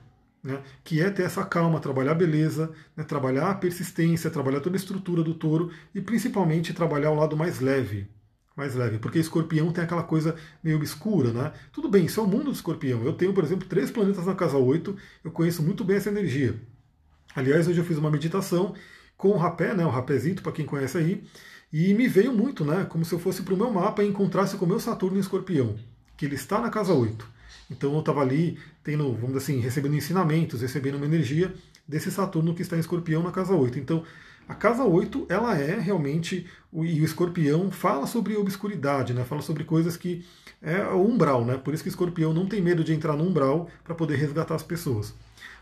[0.42, 0.62] Né?
[0.84, 3.02] Que é ter essa calma, trabalhar a beleza, né?
[3.04, 7.60] trabalhar a persistência, trabalhar toda a estrutura do touro e principalmente trabalhar o lado mais
[7.60, 8.08] leve,
[8.56, 11.52] mais leve, porque escorpião tem aquela coisa meio obscura, né?
[11.72, 13.04] Tudo bem, isso é o mundo do escorpião.
[13.04, 16.60] Eu tenho, por exemplo, três planetas na casa 8, eu conheço muito bem essa energia.
[17.34, 18.74] Aliás, hoje eu fiz uma meditação
[19.16, 21.24] com o rapé, né, o rapézito, para quem conhece aí,
[21.72, 24.56] e me veio muito, né, como se eu fosse para o meu mapa e encontrasse
[24.56, 25.76] com o meu Saturno em escorpião,
[26.16, 27.37] que ele está na casa 8.
[27.70, 31.52] Então eu estava ali, tendo, vamos dizer assim, recebendo ensinamentos, recebendo uma energia
[31.86, 33.78] desse Saturno que está em escorpião na casa 8.
[33.78, 34.04] Então,
[34.48, 39.22] a casa 8, ela é realmente, e o escorpião fala sobre obscuridade, né?
[39.22, 40.24] fala sobre coisas que
[40.62, 41.58] é o umbral, né?
[41.58, 44.54] por isso que o escorpião não tem medo de entrar no umbral para poder resgatar
[44.54, 45.14] as pessoas.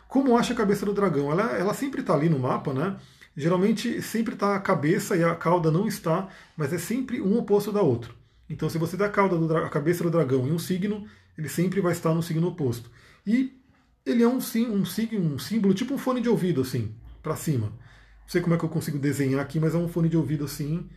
[0.07, 1.33] Como acha a cabeça do dragão?
[1.33, 2.97] Ela, ela sempre está ali no mapa, né?
[3.37, 7.73] Geralmente sempre está a cabeça e a cauda não está, mas é sempre um oposto
[7.73, 8.12] da outra.
[8.49, 11.07] Então, se você der a, cauda do, a cabeça do dragão em um signo,
[11.37, 12.91] ele sempre vai estar no signo oposto.
[13.27, 13.61] E
[14.05, 17.67] ele é um, um, um símbolo, tipo um fone de ouvido, assim, para cima.
[17.67, 20.45] Não sei como é que eu consigo desenhar aqui, mas é um fone de ouvido
[20.45, 20.89] assim,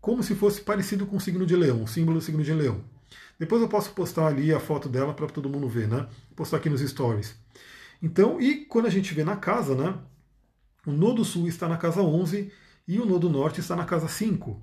[0.00, 2.84] como se fosse parecido com o signo de leão, o símbolo do signo de leão.
[3.38, 6.08] Depois eu posso postar ali a foto dela para todo mundo ver, né?
[6.34, 7.36] Postar aqui nos stories.
[8.02, 9.98] Então, e quando a gente vê na casa, né?
[10.86, 12.50] O nodo sul está na casa 11
[12.86, 14.62] e o nodo norte está na casa 5.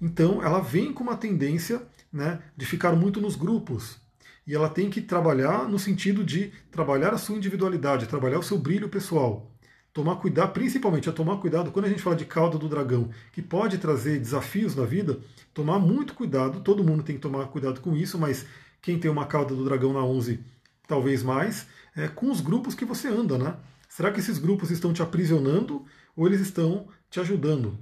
[0.00, 1.82] Então, ela vem com uma tendência
[2.12, 4.00] né, de ficar muito nos grupos.
[4.46, 8.58] E ela tem que trabalhar no sentido de trabalhar a sua individualidade, trabalhar o seu
[8.58, 9.52] brilho pessoal
[9.98, 13.42] tomar cuidado, principalmente a tomar cuidado quando a gente fala de cauda do dragão, que
[13.42, 15.18] pode trazer desafios na vida,
[15.52, 18.46] tomar muito cuidado, todo mundo tem que tomar cuidado com isso, mas
[18.80, 20.38] quem tem uma cauda do dragão na 11,
[20.86, 23.56] talvez mais, é com os grupos que você anda, né?
[23.88, 25.84] Será que esses grupos estão te aprisionando
[26.14, 27.76] ou eles estão te ajudando?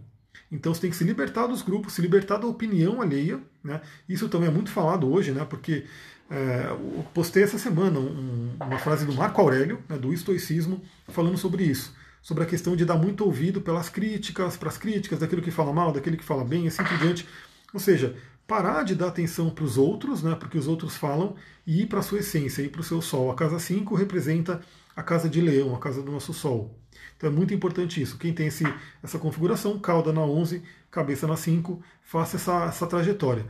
[0.50, 3.40] Então você tem que se libertar dos grupos, se libertar da opinião alheia.
[3.62, 3.80] Né?
[4.08, 5.44] Isso também é muito falado hoje, né?
[5.48, 5.84] porque
[6.30, 11.38] é, eu postei essa semana um, uma frase do Marco Aurélio, né, do estoicismo, falando
[11.38, 11.94] sobre isso
[12.26, 15.72] sobre a questão de dar muito ouvido pelas críticas, para as críticas, daquilo que fala
[15.72, 17.24] mal, daquele que fala bem, e assim por diante.
[17.72, 18.16] Ou seja,
[18.48, 22.00] parar de dar atenção para os outros, né, porque os outros falam, e ir para
[22.00, 23.30] a sua essência, ir para o seu sol.
[23.30, 24.60] A casa 5 representa
[24.96, 26.76] a casa de leão, a casa do nosso sol.
[27.16, 28.18] Então é muito importante isso.
[28.18, 28.64] Quem tem esse,
[29.02, 33.46] essa configuração, cauda na 11, cabeça na 5, faça essa, essa trajetória.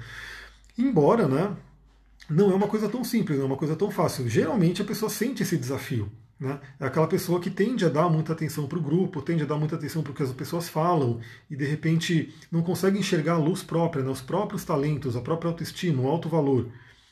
[0.79, 1.57] Embora, né,
[2.29, 4.29] não é uma coisa tão simples, não é uma coisa tão fácil.
[4.29, 6.11] Geralmente a pessoa sente esse desafio.
[6.39, 6.61] Né?
[6.79, 9.57] É aquela pessoa que tende a dar muita atenção para o grupo, tende a dar
[9.57, 11.19] muita atenção para o que as pessoas falam
[11.51, 14.11] e de repente não consegue enxergar a luz própria, né?
[14.11, 16.69] os próprios talentos, a própria autoestima, o alto valor.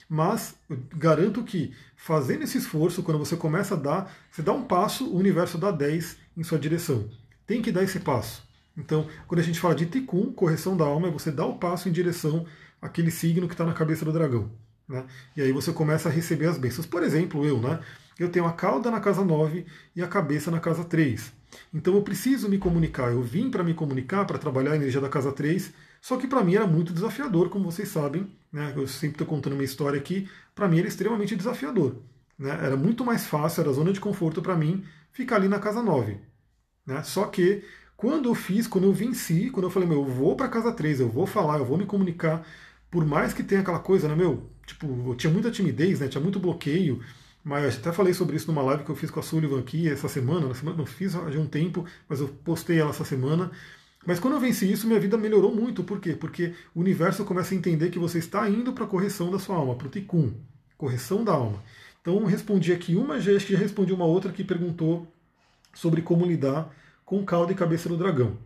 [0.09, 0.55] Mas
[0.95, 5.17] garanto que fazendo esse esforço, quando você começa a dar, você dá um passo, o
[5.17, 7.09] universo dá 10 em sua direção.
[7.47, 8.43] Tem que dar esse passo.
[8.77, 11.89] Então, quando a gente fala de Tikkun, correção da alma, é você dar o passo
[11.89, 12.45] em direção
[12.83, 14.51] àquele signo que está na cabeça do dragão.
[14.89, 15.05] Né?
[15.37, 16.87] E aí você começa a receber as bênçãos.
[16.87, 17.81] Por exemplo, eu, né?
[18.19, 19.65] eu tenho a cauda na casa 9
[19.95, 21.33] e a cabeça na casa 3.
[21.73, 23.13] Então eu preciso me comunicar.
[23.13, 25.73] Eu vim para me comunicar, para trabalhar a energia da casa 3,
[26.05, 28.31] só que para mim era muito desafiador, como vocês sabem.
[28.53, 28.75] Né?
[28.77, 30.29] Eu sempre estou contando uma história aqui.
[30.55, 31.97] Para mim era extremamente desafiador.
[32.39, 32.51] Né?
[32.51, 36.19] Era muito mais fácil, era zona de conforto para mim ficar ali na casa 9.
[36.85, 37.03] Né?
[37.05, 37.65] Só que
[37.97, 41.01] quando eu fiz, quando eu venci, quando eu falei, meu, eu vou para casa 3,
[41.01, 42.47] eu vou falar, eu vou me comunicar,
[42.91, 46.21] por mais que tenha aquela coisa, né, meu, tipo, eu tinha muita timidez, né, tinha
[46.21, 47.03] muito bloqueio,
[47.43, 50.07] mas até falei sobre isso numa live que eu fiz com a Sullivan aqui essa
[50.07, 53.51] semana, na semana não fiz há um tempo, mas eu postei ela essa semana.
[54.07, 55.83] Mas quando eu venci isso, minha vida melhorou muito.
[55.83, 56.13] Por quê?
[56.13, 59.57] Porque o universo começa a entender que você está indo para a correção da sua
[59.57, 60.33] alma, para o Tikkun,
[60.77, 61.63] correção da alma.
[62.01, 65.07] Então respondi aqui uma, já, já respondi uma outra que perguntou
[65.73, 66.71] sobre como lidar
[67.05, 68.37] com cauda e cabeça do dragão.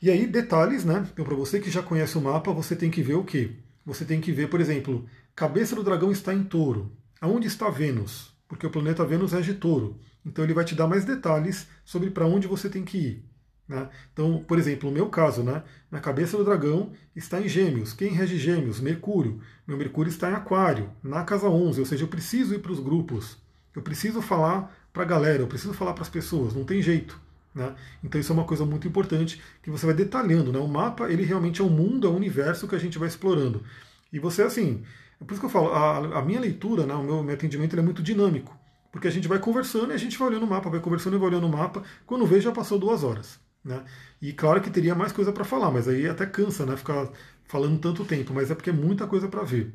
[0.00, 1.06] E aí, detalhes, né?
[1.12, 3.50] Então, para você que já conhece o mapa, você tem que ver o quê?
[3.84, 6.92] Você tem que ver, por exemplo, cabeça do dragão está em touro.
[7.20, 8.32] Aonde está Vênus?
[8.46, 9.98] Porque o planeta Vênus rege touro.
[10.24, 13.24] Então ele vai te dar mais detalhes sobre para onde você tem que ir.
[13.68, 13.88] Né?
[14.12, 17.92] Então, por exemplo, no meu caso, né, na cabeça do dragão está em Gêmeos.
[17.92, 18.80] Quem rege Gêmeos?
[18.80, 19.40] Mercúrio.
[19.66, 22.80] Meu Mercúrio está em Aquário, na casa 11, ou seja, eu preciso ir para os
[22.80, 23.36] grupos.
[23.76, 27.20] Eu preciso falar para a galera, eu preciso falar para as pessoas, não tem jeito.
[27.54, 27.74] Né?
[28.02, 30.50] Então isso é uma coisa muito importante que você vai detalhando.
[30.50, 30.58] Né?
[30.58, 33.62] O mapa ele realmente é o mundo, é o universo que a gente vai explorando.
[34.10, 34.82] E você, assim,
[35.20, 37.78] é por isso que eu falo, a, a minha leitura, né, o meu, meu atendimento
[37.78, 38.56] é muito dinâmico.
[38.90, 41.18] Porque a gente vai conversando e a gente vai olhando o mapa, vai conversando e
[41.18, 41.82] vai olhando o mapa.
[42.06, 43.38] Quando vê, já passou duas horas.
[43.68, 43.84] Né?
[44.20, 46.76] E claro que teria mais coisa para falar, mas aí até cansa, né?
[46.76, 47.10] Ficar
[47.44, 49.74] falando tanto tempo, mas é porque é muita coisa para ver.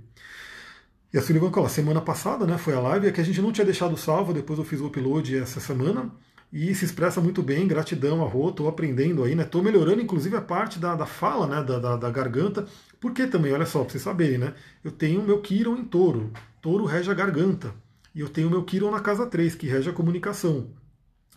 [1.14, 3.52] E a Sullivan falou, semana passada, né, foi a live, é que a gente não
[3.52, 6.12] tinha deixado salvo, depois eu fiz o upload essa semana,
[6.52, 9.44] e se expressa muito bem, gratidão a Rô, estou aprendendo aí, né?
[9.44, 11.64] Estou melhorando, inclusive, a parte da, da fala, né?
[11.64, 12.66] Da, da, da garganta,
[13.00, 14.54] porque também, olha só, para vocês saberem, né?
[14.84, 16.32] Eu tenho o meu Kiron em touro.
[16.62, 17.74] Touro rege a garganta.
[18.14, 20.70] E eu tenho o meu Kiron na casa 3, que rege a comunicação.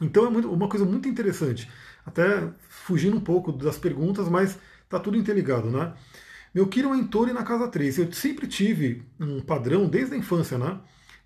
[0.01, 1.69] Então é muito, uma coisa muito interessante.
[2.07, 4.57] Até fugindo um pouco das perguntas, mas
[4.89, 5.93] tá tudo interligado, né?
[6.55, 7.99] Meu Kiron é em touro e na casa 3.
[7.99, 10.79] Eu sempre tive um padrão, desde a infância, né?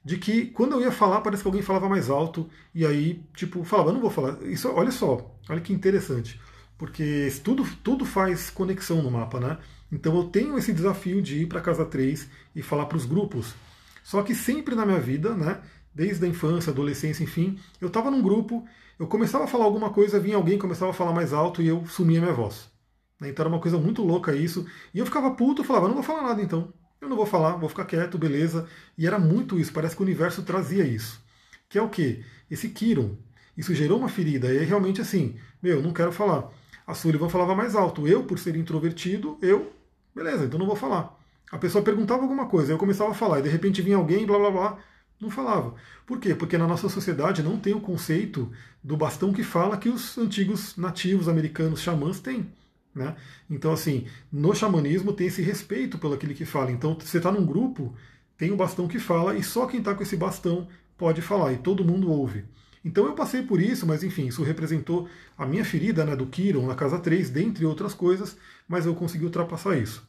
[0.03, 3.63] De que quando eu ia falar, parece que alguém falava mais alto, e aí, tipo,
[3.63, 4.43] falava, não vou falar.
[4.43, 6.41] Isso, olha só, olha que interessante.
[6.79, 9.59] Porque tudo, tudo faz conexão no mapa, né?
[9.93, 13.55] Então eu tenho esse desafio de ir para casa 3 e falar para os grupos.
[14.03, 15.61] Só que sempre na minha vida, né?
[15.95, 18.65] Desde a infância, adolescência, enfim, eu estava num grupo,
[19.01, 21.87] eu começava a falar alguma coisa, vinha alguém começava a falar mais alto e eu
[21.87, 22.71] sumia minha voz.
[23.19, 23.31] Né?
[23.31, 24.67] Então era uma coisa muito louca isso.
[24.93, 26.71] E eu ficava puto, eu falava, não vou falar nada então.
[27.01, 28.69] Eu não vou falar, vou ficar quieto, beleza.
[28.99, 31.19] E era muito isso, parece que o universo trazia isso.
[31.67, 32.23] Que é o quê?
[32.51, 33.17] Esse Kiron.
[33.57, 34.53] Isso gerou uma ferida.
[34.53, 36.51] E é realmente assim, meu, não quero falar.
[36.87, 38.07] A Sullivan falava mais alto.
[38.07, 39.73] Eu, por ser introvertido, eu,
[40.15, 41.19] beleza, então não vou falar.
[41.51, 44.39] A pessoa perguntava alguma coisa, eu começava a falar, e de repente vinha alguém, blá
[44.39, 44.79] blá blá,
[45.21, 45.75] não falava.
[46.07, 46.35] Por quê?
[46.35, 48.51] Porque na nossa sociedade não tem o conceito
[48.83, 52.51] do bastão que fala que os antigos nativos americanos xamãs têm.
[52.95, 53.15] Né?
[53.49, 56.73] Então, assim, no xamanismo tem esse respeito pelo aquele que fala.
[56.73, 57.95] Então, você está num grupo,
[58.37, 61.53] tem o um bastão que fala, e só quem está com esse bastão pode falar,
[61.53, 62.45] e todo mundo ouve.
[62.85, 66.67] Então eu passei por isso, mas enfim, isso representou a minha ferida né, do Kiron
[66.67, 70.07] na casa 3, dentre outras coisas, mas eu consegui ultrapassar isso.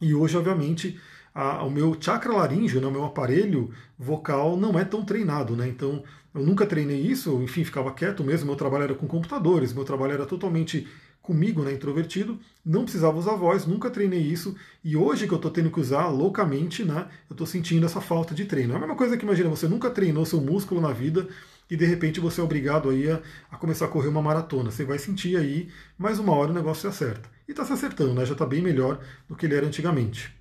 [0.00, 1.00] E hoje, obviamente,
[1.36, 5.68] a, o meu chakra laríngeo, né, o meu aparelho vocal não é tão treinado, né?
[5.68, 6.02] Então
[6.34, 10.14] eu nunca treinei isso, enfim, ficava quieto mesmo, meu trabalho era com computadores, meu trabalho
[10.14, 10.88] era totalmente
[11.20, 15.50] comigo, né, introvertido, não precisava usar voz, nunca treinei isso, e hoje que eu estou
[15.50, 18.72] tendo que usar loucamente, né, eu estou sentindo essa falta de treino.
[18.72, 21.28] É a mesma coisa que imagina, você nunca treinou seu músculo na vida
[21.68, 23.20] e de repente você é obrigado aí a,
[23.50, 24.70] a começar a correr uma maratona.
[24.70, 25.68] Você vai sentir aí,
[25.98, 27.28] mais uma hora o negócio se acerta.
[27.46, 30.34] E está se acertando, né, já está bem melhor do que ele era antigamente.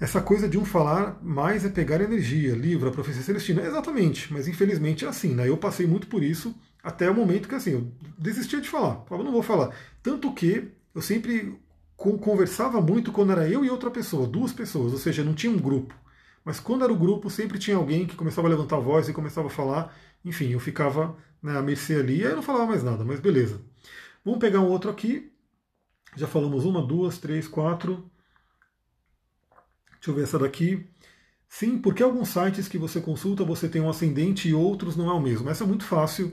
[0.00, 3.62] Essa coisa de um falar mais é pegar energia, livro, a profecia celestina.
[3.62, 5.48] Exatamente, mas infelizmente é assim, né?
[5.48, 9.04] Eu passei muito por isso até o momento que assim, eu desistia de falar.
[9.06, 9.74] Falava, não vou falar.
[10.02, 11.58] Tanto que eu sempre
[11.96, 15.58] conversava muito quando era eu e outra pessoa, duas pessoas, ou seja, não tinha um
[15.58, 15.94] grupo.
[16.44, 19.12] Mas quando era o grupo, sempre tinha alguém que começava a levantar a voz e
[19.12, 19.94] começava a falar.
[20.24, 23.60] Enfim, eu ficava né, à mercê ali, aí eu não falava mais nada, mas beleza.
[24.24, 25.32] Vamos pegar um outro aqui.
[26.16, 28.08] Já falamos uma, duas, três, quatro.
[29.98, 30.86] Deixa eu ver essa daqui.
[31.48, 35.12] Sim, porque alguns sites que você consulta você tem um ascendente e outros não é
[35.12, 35.48] o mesmo.
[35.48, 36.32] Essa é muito fácil,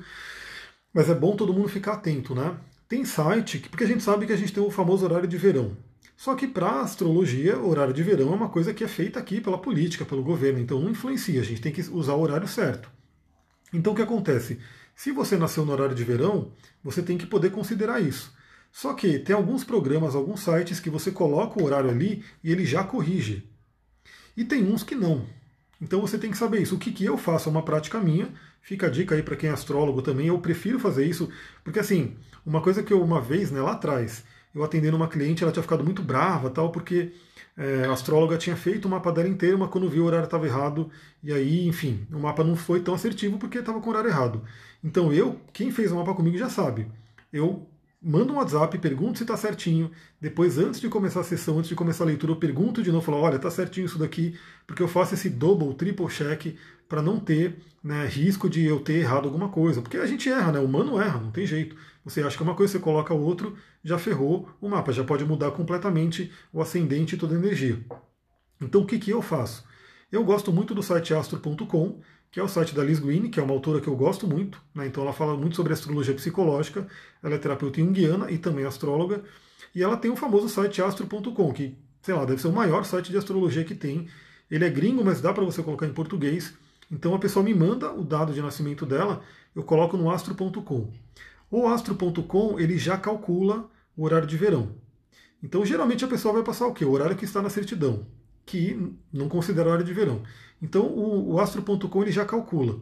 [0.94, 2.58] mas é bom todo mundo ficar atento, né?
[2.88, 5.76] Tem site, porque a gente sabe que a gente tem o famoso horário de verão.
[6.16, 9.58] Só que para astrologia, horário de verão é uma coisa que é feita aqui pela
[9.58, 12.90] política, pelo governo, então não influencia, a gente tem que usar o horário certo.
[13.74, 14.60] Então o que acontece?
[14.96, 16.52] Se você nasceu no horário de verão,
[16.84, 18.34] você tem que poder considerar isso.
[18.72, 22.66] Só que tem alguns programas, alguns sites que você coloca o horário ali e ele
[22.66, 23.50] já corrige.
[24.36, 25.26] E tem uns que não.
[25.82, 26.76] Então você tem que saber isso.
[26.76, 28.30] O que, que eu faço é uma prática minha.
[28.62, 30.28] Fica a dica aí para quem é astrólogo também.
[30.28, 31.30] Eu prefiro fazer isso,
[31.64, 35.44] porque assim, uma coisa que eu uma vez, né, lá atrás, eu atendendo uma cliente,
[35.44, 37.12] ela tinha ficado muito brava, tal, porque
[37.58, 40.48] é, a astróloga tinha feito o mapa dela inteiro, mas quando viu o horário estava
[40.48, 40.90] errado,
[41.24, 44.42] e aí, enfim, o mapa não foi tão assertivo porque estava com o horário errado.
[44.84, 46.88] Então eu, quem fez o mapa comigo já sabe.
[47.32, 47.68] Eu
[48.06, 49.90] manda um WhatsApp, pergunto se está certinho.
[50.22, 53.04] Depois, antes de começar a sessão, antes de começar a leitura, eu pergunto de novo,
[53.04, 54.38] falo, olha, está certinho isso daqui,
[54.68, 56.56] porque eu faço esse double, triple check
[56.88, 59.82] para não ter né, risco de eu ter errado alguma coisa.
[59.82, 60.60] Porque a gente erra, né?
[60.60, 61.76] O humano erra, não tem jeito.
[62.04, 65.04] Você acha que é uma coisa, você coloca o outro, já ferrou o mapa, já
[65.04, 67.84] pode mudar completamente o ascendente e toda a energia.
[68.62, 69.66] Então o que, que eu faço?
[70.12, 72.00] Eu gosto muito do site astro.com,
[72.36, 74.62] que é o site da Liz Green, que é uma autora que eu gosto muito.
[74.74, 74.88] Né?
[74.88, 76.86] Então ela fala muito sobre astrologia psicológica,
[77.24, 79.24] ela é terapeuta junguiana e também astróloga.
[79.74, 83.10] E ela tem o famoso site astro.com, que, sei lá, deve ser o maior site
[83.10, 84.10] de astrologia que tem.
[84.52, 86.54] Ele é gringo, mas dá para você colocar em português.
[86.92, 89.22] Então a pessoa me manda o dado de nascimento dela,
[89.56, 90.92] eu coloco no astro.com.
[91.50, 94.76] O astro.com ele já calcula o horário de verão.
[95.42, 96.84] Então geralmente a pessoa vai passar o quê?
[96.84, 98.06] O horário que está na certidão,
[98.46, 100.24] que não considera hora de verão.
[100.62, 102.80] Então o, o astro.com ele já calcula.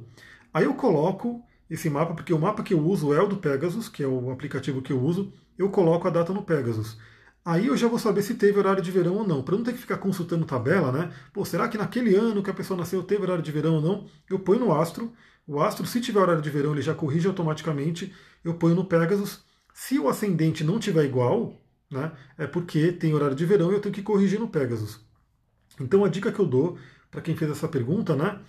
[0.53, 3.89] Aí eu coloco esse mapa, porque o mapa que eu uso é o do Pegasus,
[3.89, 6.97] que é o aplicativo que eu uso, eu coloco a data no Pegasus.
[7.45, 9.73] Aí eu já vou saber se teve horário de verão ou não, para não ter
[9.73, 11.11] que ficar consultando tabela, né?
[11.33, 14.07] Pô, será que naquele ano que a pessoa nasceu teve horário de verão ou não?
[14.29, 15.13] Eu ponho no astro,
[15.45, 19.43] o astro, se tiver horário de verão, ele já corrige automaticamente, eu ponho no Pegasus.
[19.73, 23.81] Se o ascendente não tiver igual, né, é porque tem horário de verão e eu
[23.81, 25.02] tenho que corrigir no Pegasus.
[25.79, 26.77] Então a dica que eu dou
[27.09, 28.39] para quem fez essa pergunta, né?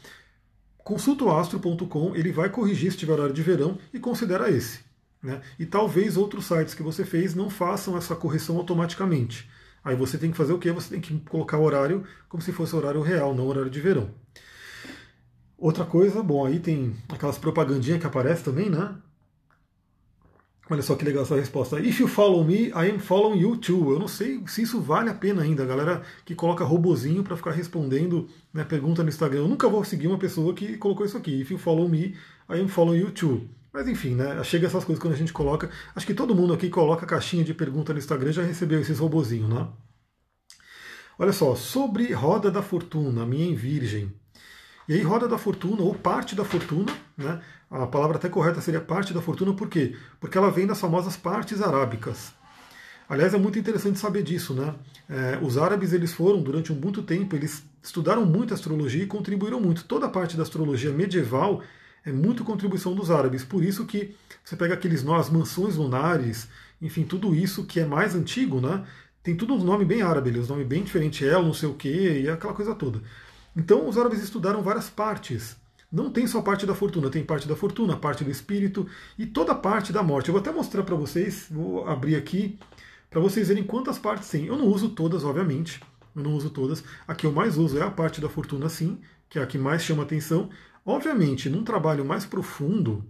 [0.78, 4.80] Consulta o astro.com, ele vai corrigir se tiver horário de verão e considera esse.
[5.22, 5.40] Né?
[5.58, 9.48] E talvez outros sites que você fez não façam essa correção automaticamente.
[9.82, 10.70] Aí você tem que fazer o quê?
[10.72, 14.10] Você tem que colocar o horário como se fosse horário real, não horário de verão.
[15.56, 18.94] Outra coisa, bom, aí tem aquelas propagandinhas que aparecem também, né?
[20.70, 21.78] Olha só que legal essa resposta.
[21.78, 23.92] If you follow me, I am following you too.
[23.92, 25.62] Eu não sei se isso vale a pena ainda.
[25.62, 29.40] A galera que coloca robozinho para ficar respondendo né, pergunta no Instagram.
[29.40, 31.42] Eu nunca vou seguir uma pessoa que colocou isso aqui.
[31.42, 32.16] If you follow me,
[32.48, 33.46] I am following you too.
[33.74, 34.42] Mas enfim, né?
[34.42, 35.68] Chega essas coisas quando a gente coloca.
[35.94, 39.50] Acho que todo mundo aqui coloca caixinha de pergunta no Instagram já recebeu esses robozinhos,
[39.50, 39.68] né?
[41.18, 44.12] Olha só, sobre roda da fortuna, minha em virgem.
[44.88, 47.40] E aí, roda da fortuna, ou parte da fortuna, né?
[47.70, 49.96] A palavra até correta seria parte da fortuna, por quê?
[50.20, 52.32] Porque ela vem das famosas partes arábicas.
[53.08, 54.74] Aliás, é muito interessante saber disso, né?
[55.08, 59.60] É, os árabes eles foram durante um muito tempo, eles estudaram muito astrologia e contribuíram
[59.60, 59.84] muito.
[59.84, 61.62] Toda a parte da astrologia medieval
[62.04, 63.44] é muito contribuição dos árabes.
[63.44, 66.48] Por isso que você pega aqueles nós, mansões lunares,
[66.80, 68.84] enfim, tudo isso que é mais antigo, né?
[69.22, 72.22] Tem tudo um nome bem árabe, um nome bem diferente, El, não sei o quê,
[72.24, 73.00] e aquela coisa toda.
[73.56, 75.56] Então os árabes estudaram várias partes
[75.94, 78.84] não tem só parte da fortuna, tem parte da fortuna, parte do espírito
[79.16, 80.28] e toda a parte da morte.
[80.28, 82.58] Eu vou até mostrar para vocês, vou abrir aqui
[83.08, 84.46] para vocês verem quantas partes tem.
[84.46, 85.80] Eu não uso todas, obviamente,
[86.16, 86.82] eu não uso todas.
[87.06, 89.56] A que eu mais uso é a parte da fortuna, sim, que é a que
[89.56, 90.50] mais chama atenção.
[90.84, 93.04] Obviamente, num trabalho mais profundo,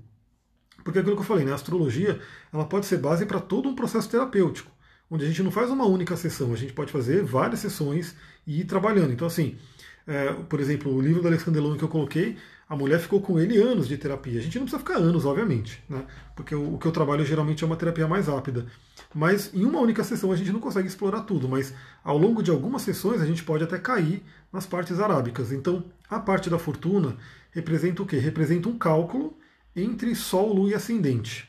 [0.84, 2.20] porque é aquilo que eu falei, né, a astrologia
[2.52, 4.70] ela pode ser base para todo um processo terapêutico,
[5.10, 8.14] onde a gente não faz uma única sessão, a gente pode fazer várias sessões
[8.46, 9.10] e ir trabalhando.
[9.10, 9.56] Então, assim,
[10.06, 12.36] é, por exemplo, o livro do Alexandre Delon que eu coloquei,
[12.68, 14.38] a mulher ficou com ele anos de terapia.
[14.38, 16.04] A gente não precisa ficar anos, obviamente, né?
[16.34, 18.66] porque o, o que eu trabalho geralmente é uma terapia mais rápida.
[19.14, 22.50] Mas em uma única sessão a gente não consegue explorar tudo, mas ao longo de
[22.50, 25.52] algumas sessões a gente pode até cair nas partes arábicas.
[25.52, 27.16] Então, a parte da fortuna
[27.50, 28.18] representa o quê?
[28.18, 29.36] Representa um cálculo
[29.76, 31.48] entre Sol, Lua e Ascendente.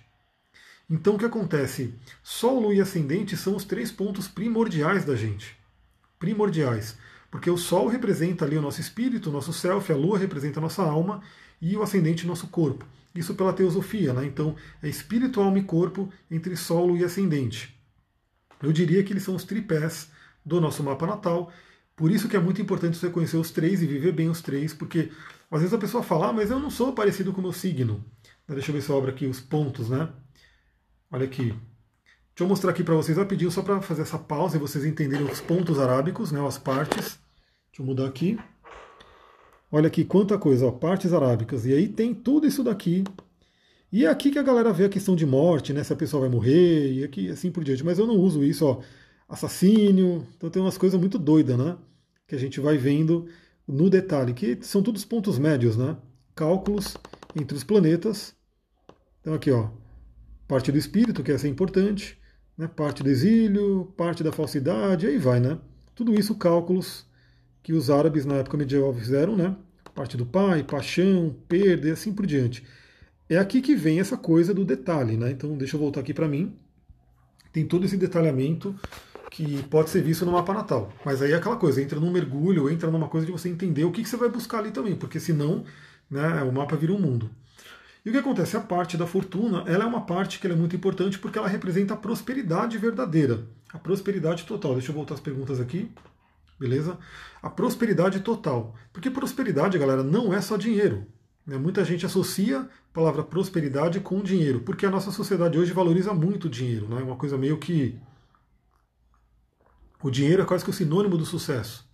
[0.90, 1.96] Então, o que acontece?
[2.22, 5.58] Sol, Lua e Ascendente são os três pontos primordiais da gente.
[6.20, 6.98] Primordiais.
[7.36, 10.62] Porque o Sol representa ali o nosso espírito, o nosso self, a Lua representa a
[10.62, 11.22] nossa alma
[11.62, 12.86] e o ascendente nosso corpo.
[13.14, 14.26] Isso pela teosofia, né?
[14.26, 17.78] Então é espírito, alma e corpo entre Sol, Lua e ascendente.
[18.64, 20.10] Eu diria que eles são os tripés
[20.46, 21.52] do nosso mapa natal.
[21.94, 24.74] Por isso que é muito importante você conhecer os três e viver bem os três,
[24.74, 25.12] porque
[25.52, 28.02] às vezes a pessoa fala, ah, mas eu não sou parecido com o meu signo.
[28.48, 30.08] Deixa eu ver se eu abro aqui os pontos, né?
[31.12, 31.48] Olha aqui.
[31.48, 31.60] Deixa
[32.40, 35.42] eu mostrar aqui para vocês rapidinho, só para fazer essa pausa e vocês entenderem os
[35.42, 37.25] pontos arábicos, né, as partes.
[37.76, 38.40] Deixa eu mudar aqui.
[39.70, 41.66] Olha aqui quanta coisa, ó, partes arábicas.
[41.66, 43.04] E aí tem tudo isso daqui.
[43.92, 45.84] E é aqui que a galera vê a questão de morte, né?
[45.84, 47.84] Se a pessoa vai morrer, e aqui assim por diante.
[47.84, 48.82] Mas eu não uso isso, ó.
[49.28, 50.26] Assassínio.
[50.38, 51.78] Então tem umas coisas muito doidas, né?
[52.26, 53.28] Que a gente vai vendo
[53.68, 55.98] no detalhe, que são todos pontos médios, né?
[56.34, 56.96] Cálculos
[57.36, 58.34] entre os planetas.
[59.20, 59.68] Então aqui, ó.
[60.48, 62.18] Parte do espírito, que essa é importante.
[62.58, 62.70] Né?
[62.70, 65.60] Parte do exílio, parte da falsidade, aí vai, né?
[65.94, 67.05] Tudo isso cálculos
[67.66, 69.56] que os árabes na época medieval fizeram, né?
[69.96, 72.64] Parte do pai, paixão, perda e assim por diante.
[73.28, 75.32] É aqui que vem essa coisa do detalhe, né?
[75.32, 76.56] Então deixa eu voltar aqui para mim.
[77.52, 78.76] Tem todo esse detalhamento
[79.32, 80.94] que pode ser visto no mapa natal.
[81.04, 83.92] Mas aí é aquela coisa, entra num mergulho, entra numa coisa de você entender o
[83.92, 85.64] que, que você vai buscar ali também, porque senão
[86.08, 87.32] né, o mapa vira um mundo.
[88.06, 88.56] E o que acontece?
[88.56, 91.96] A parte da fortuna, ela é uma parte que é muito importante porque ela representa
[91.96, 94.74] a prosperidade verdadeira, a prosperidade total.
[94.74, 95.90] Deixa eu voltar as perguntas aqui
[96.60, 96.98] beleza?
[97.42, 98.76] A prosperidade total.
[98.92, 101.06] Porque prosperidade, galera, não é só dinheiro.
[101.46, 101.58] Né?
[101.58, 106.46] Muita gente associa a palavra prosperidade com dinheiro, porque a nossa sociedade hoje valoriza muito
[106.46, 107.02] o dinheiro, né?
[107.02, 108.00] É uma coisa meio que.
[110.02, 111.88] O dinheiro é quase que o sinônimo do sucesso.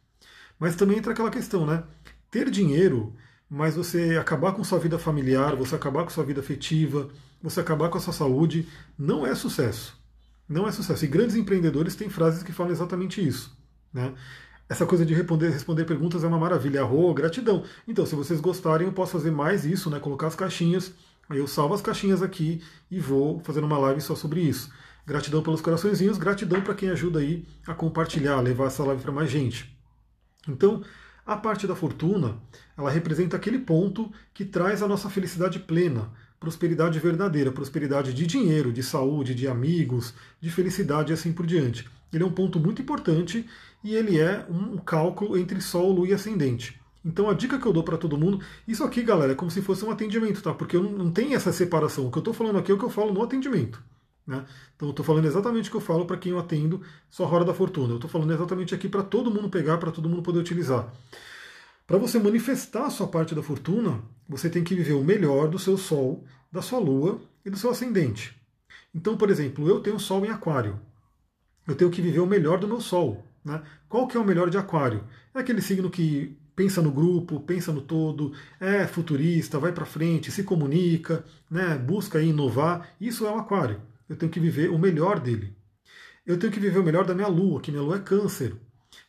[0.60, 1.84] Mas também entra aquela questão, né?
[2.30, 3.16] Ter dinheiro,
[3.50, 7.10] mas você acabar com sua vida familiar, você acabar com sua vida afetiva,
[7.42, 10.00] você acabar com a sua saúde, não é sucesso.
[10.48, 11.04] Não é sucesso.
[11.06, 13.58] E grandes empreendedores têm frases que falam exatamente isso.
[13.94, 14.14] Né?
[14.72, 16.80] Essa coisa de responder, responder perguntas é uma maravilha.
[16.80, 17.66] Arro, gratidão.
[17.86, 20.00] Então, se vocês gostarem, eu posso fazer mais isso, né?
[20.00, 20.94] Colocar as caixinhas.
[21.28, 24.72] Aí eu salvo as caixinhas aqui e vou fazer uma live só sobre isso.
[25.06, 29.12] Gratidão pelos coraçõezinhos, gratidão para quem ajuda aí a compartilhar, a levar essa live para
[29.12, 29.78] mais gente.
[30.48, 30.82] Então,
[31.26, 32.38] a parte da fortuna,
[32.78, 38.72] ela representa aquele ponto que traz a nossa felicidade plena, prosperidade verdadeira, prosperidade de dinheiro,
[38.72, 41.90] de saúde, de amigos, de felicidade e assim por diante.
[42.12, 43.48] Ele é um ponto muito importante
[43.84, 46.80] e ele é um cálculo entre Sol, Lua e Ascendente.
[47.04, 49.62] Então a dica que eu dou para todo mundo, isso aqui, galera, é como se
[49.62, 50.54] fosse um atendimento, tá?
[50.54, 52.08] Porque eu não, não tem essa separação.
[52.08, 53.82] O que eu estou falando aqui é o que eu falo no atendimento.
[54.26, 54.46] Né?
[54.76, 57.44] Então eu estou falando exatamente o que eu falo para quem eu atendo, só Hora
[57.44, 57.94] da Fortuna.
[57.94, 60.92] Eu estou falando exatamente aqui para todo mundo pegar, para todo mundo poder utilizar.
[61.92, 65.60] Para você manifestar a sua parte da fortuna, você tem que viver o melhor do
[65.60, 68.34] seu Sol, da sua Lua e do seu ascendente.
[68.96, 70.80] Então, por exemplo, eu tenho Sol em Aquário.
[71.68, 73.26] Eu tenho que viver o melhor do meu Sol.
[73.44, 73.62] Né?
[73.88, 75.04] Qual que é o melhor de Aquário?
[75.34, 80.32] É aquele signo que pensa no grupo, pensa no todo, é futurista, vai para frente,
[80.32, 81.78] se comunica, né?
[81.78, 82.90] busca inovar.
[83.00, 83.82] Isso é o Aquário.
[84.10, 85.56] eu tenho que viver o melhor dele.
[86.26, 88.56] Eu tenho que viver o melhor da minha lua, que minha lua é câncer.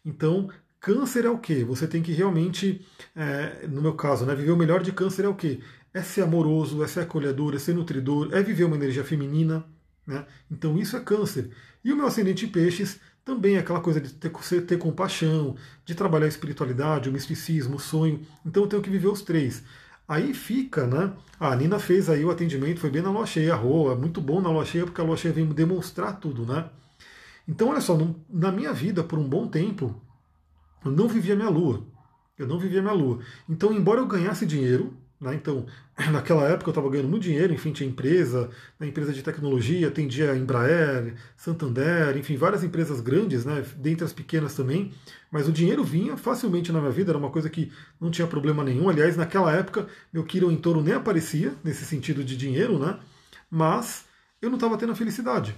[0.04, 0.48] Então,
[0.80, 1.64] câncer é o quê?
[1.64, 5.28] Você tem que realmente, é, no meu caso, né, viver o melhor de câncer é
[5.28, 5.60] o quê?
[5.92, 9.64] É ser amoroso, é ser acolhedor, é ser nutridor, é viver uma energia feminina.
[10.06, 10.24] Né?
[10.50, 11.50] Então isso é câncer.
[11.84, 14.30] E o meu ascendente peixes também é aquela coisa de ter,
[14.62, 18.20] ter compaixão, de trabalhar a espiritualidade, o misticismo, o sonho.
[18.44, 19.62] Então eu tenho que viver os três.
[20.06, 21.12] Aí fica, né?
[21.38, 24.40] A Nina fez aí o atendimento, foi bem na lua cheia, a Roa, muito bom
[24.40, 26.68] na lua cheia, porque a lua cheia vem demonstrar tudo, né?
[27.46, 30.00] Então, olha só, na minha vida, por um bom tempo,
[30.84, 31.84] eu não vivia minha lua.
[32.38, 33.20] Eu não vivia minha lua.
[33.48, 35.64] Então, embora eu ganhasse dinheiro, né, então,
[36.10, 40.34] naquela época eu estava ganhando muito dinheiro, enfim, tinha empresa, né, empresa de tecnologia, atendia
[40.34, 44.92] Embraer, Santander, enfim, várias empresas grandes, né, dentre as pequenas também,
[45.30, 47.70] mas o dinheiro vinha facilmente na minha vida, era uma coisa que
[48.00, 48.88] não tinha problema nenhum.
[48.88, 52.98] Aliás, naquela época, meu Kiro em touro nem aparecia, nesse sentido de dinheiro, né,
[53.48, 54.04] mas
[54.40, 55.54] eu não estava tendo a felicidade.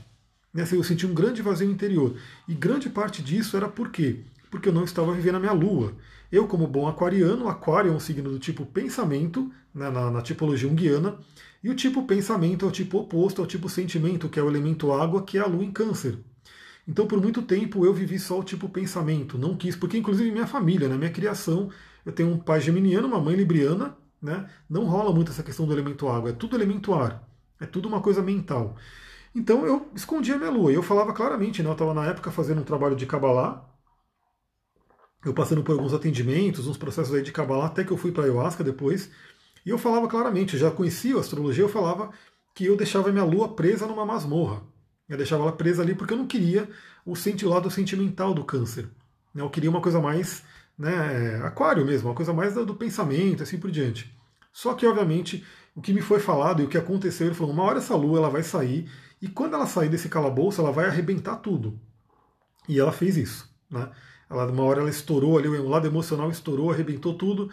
[0.53, 2.15] Né, eu senti um grande vazio interior.
[2.47, 4.21] E grande parte disso era por quê?
[4.51, 5.95] Porque eu não estava vivendo a minha lua.
[6.35, 10.69] Eu, como bom aquariano, aquário é um signo do tipo pensamento, né, na, na, tipologia
[10.69, 11.17] unguiana,
[11.63, 14.93] e o tipo pensamento é o tipo oposto ao tipo sentimento, que é o elemento
[14.93, 16.19] água, que é a lua em câncer.
[16.89, 20.45] Então, por muito tempo, eu vivi só o tipo pensamento, não quis, porque inclusive minha
[20.45, 21.71] família, na né, minha criação,
[22.05, 25.73] eu tenho um pai geminiano, uma mãe libriana, né, não rola muito essa questão do
[25.73, 27.29] elemento água, é tudo elemento ar,
[27.61, 28.77] é tudo uma coisa mental.
[29.33, 30.73] Então eu escondia minha lua.
[30.73, 31.69] E eu falava claramente, né?
[31.69, 33.69] Eu estava na época fazendo um trabalho de Kabbalah.
[35.25, 38.25] Eu passando por alguns atendimentos, uns processos aí de Kabbalah, até que eu fui para
[38.25, 39.11] Ayahuasca depois.
[39.65, 42.11] E eu falava claramente, já conhecia a astrologia, eu falava
[42.55, 44.63] que eu deixava minha lua presa numa masmorra.
[45.09, 46.69] Eu deixava ela presa ali porque eu não queria
[47.05, 47.15] o
[47.49, 48.89] lado sentimental do câncer.
[49.35, 49.43] Né?
[49.43, 50.43] Eu queria uma coisa mais
[50.79, 54.15] né, aquário mesmo, uma coisa mais do pensamento, assim por diante.
[54.53, 55.45] Só que, obviamente,
[55.75, 58.19] o que me foi falado e o que aconteceu, ele falou, uma hora essa lua
[58.19, 58.89] ela vai sair
[59.21, 61.79] e quando ela sair desse calabouço, ela vai arrebentar tudo.
[62.69, 63.51] E ela fez isso.
[63.71, 63.91] Né?
[64.31, 67.51] Ela, uma hora ela estourou ali, o lado emocional estourou, arrebentou tudo.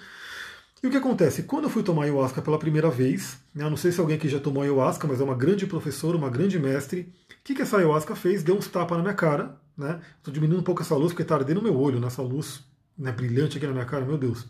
[0.83, 1.43] E o que acontece?
[1.43, 4.39] Quando eu fui tomar ayahuasca pela primeira vez, né, não sei se alguém aqui já
[4.39, 7.13] tomou ayahuasca, mas é uma grande professora, uma grande mestre.
[7.29, 8.41] O que, que essa ayahuasca fez?
[8.41, 9.59] Deu uns tapas na minha cara.
[9.77, 9.99] Né?
[10.17, 12.63] Estou diminuindo um pouco essa luz porque está ardendo meu olho, nessa luz
[12.97, 14.45] né, brilhante aqui na minha cara, meu Deus.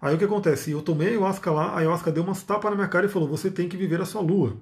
[0.00, 0.70] Aí o que acontece?
[0.70, 3.28] Eu tomei a ayahuasca lá, a ayahuasca deu umas tapas na minha cara e falou:
[3.28, 4.56] você tem que viver a sua lua.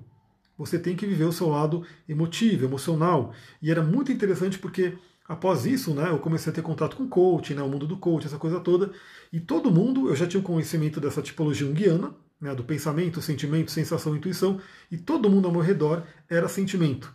[0.57, 3.33] Você tem que viver o seu lado emotivo, emocional.
[3.61, 4.97] E era muito interessante porque
[5.29, 8.27] após isso, né, eu comecei a ter contato com coaching, né, o mundo do coaching,
[8.27, 8.93] essa coisa toda.
[9.33, 13.71] E todo mundo, eu já tinha um conhecimento dessa tipologia unguiana, né, do pensamento, sentimento,
[13.71, 14.61] sensação, intuição,
[14.91, 17.13] e todo mundo ao meu redor era sentimento.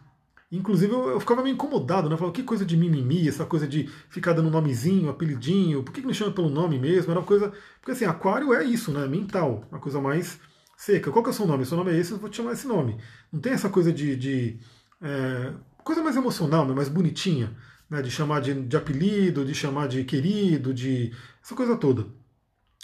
[0.52, 2.18] Inclusive eu, eu ficava meio incomodado, né?
[2.18, 6.08] Falava, que coisa de mimimi, essa coisa de ficar dando nomezinho, apelidinho, por que, que
[6.08, 7.12] me chama pelo nome mesmo?
[7.12, 7.54] Era uma coisa.
[7.80, 9.08] Porque assim, aquário é isso, né?
[9.08, 10.40] Mental, uma coisa mais
[10.76, 11.12] seca.
[11.12, 11.64] Qual que é o seu nome?
[11.64, 12.98] O seu nome é esse, eu vou te chamar esse nome.
[13.32, 14.16] Não tem essa coisa de.
[14.16, 14.60] de
[15.00, 15.54] é,
[15.84, 17.56] coisa mais emocional, né, mais bonitinha,
[17.90, 21.12] né, de chamar de, de apelido, de chamar de querido, de.
[21.44, 22.06] essa coisa toda.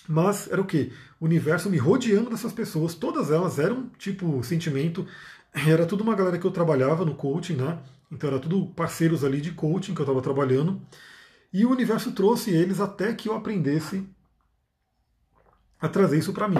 [0.07, 0.91] Mas era o que?
[1.19, 5.07] O universo me rodeando dessas pessoas, todas elas eram tipo sentimento,
[5.53, 7.79] era tudo uma galera que eu trabalhava no coaching, né?
[8.11, 10.81] Então era tudo parceiros ali de coaching que eu estava trabalhando.
[11.51, 14.07] E o universo trouxe eles até que eu aprendesse
[15.79, 16.57] a trazer isso para mim.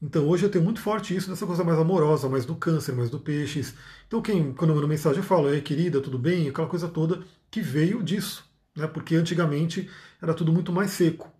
[0.00, 3.10] Então hoje eu tenho muito forte isso dessa coisa mais amorosa, mais do câncer, mais
[3.10, 3.74] do peixes.
[4.06, 6.48] Então quem, quando eu mando mensagem eu falo, ei querida, tudo bem?
[6.48, 8.44] Aquela coisa toda que veio disso,
[8.76, 8.86] né?
[8.86, 9.90] Porque antigamente
[10.22, 11.32] era tudo muito mais seco.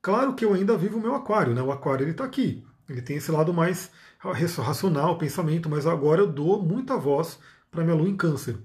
[0.00, 1.60] Claro que eu ainda vivo o meu aquário, né?
[1.60, 2.64] O aquário ele está aqui.
[2.88, 3.90] Ele tem esse lado mais
[4.20, 7.40] racional, pensamento, mas agora eu dou muita voz
[7.72, 8.56] para minha lua em câncer.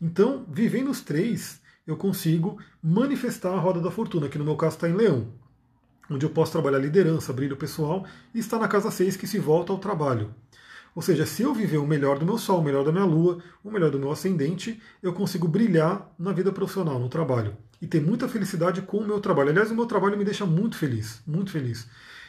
[0.00, 4.76] Então, vivendo os três, eu consigo manifestar a roda da fortuna, que no meu caso
[4.76, 5.32] está em leão
[6.10, 9.72] onde eu posso trabalhar liderança, brilho pessoal, e está na casa 6 que se volta
[9.72, 10.34] ao trabalho.
[10.94, 13.38] Ou seja, se eu viver o melhor do meu sol, o melhor da minha lua,
[13.62, 17.56] o melhor do meu ascendente, eu consigo brilhar na vida profissional, no trabalho.
[17.80, 19.50] E ter muita felicidade com o meu trabalho.
[19.50, 21.86] Aliás, o meu trabalho me deixa muito feliz, muito feliz.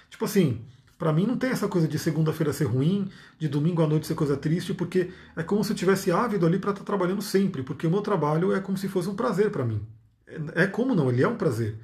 [0.09, 0.61] Tipo assim,
[0.99, 3.09] para mim não tem essa coisa de segunda-feira ser ruim,
[3.39, 6.59] de domingo à noite ser coisa triste, porque é como se eu tivesse ávido ali
[6.59, 9.49] para estar tá trabalhando sempre, porque o meu trabalho é como se fosse um prazer
[9.49, 9.81] para mim.
[10.27, 11.75] É, é como não, ele é um prazer.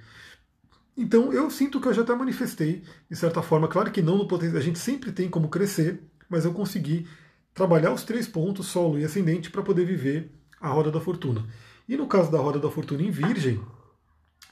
[0.98, 4.28] Então eu sinto que eu já até manifestei, de certa forma, claro que não no
[4.28, 7.06] potencial, a gente sempre tem como crescer, mas eu consegui
[7.54, 11.46] trabalhar os três pontos, solo e ascendente, para poder viver a roda da fortuna.
[11.88, 13.62] E no caso da roda da fortuna em virgem,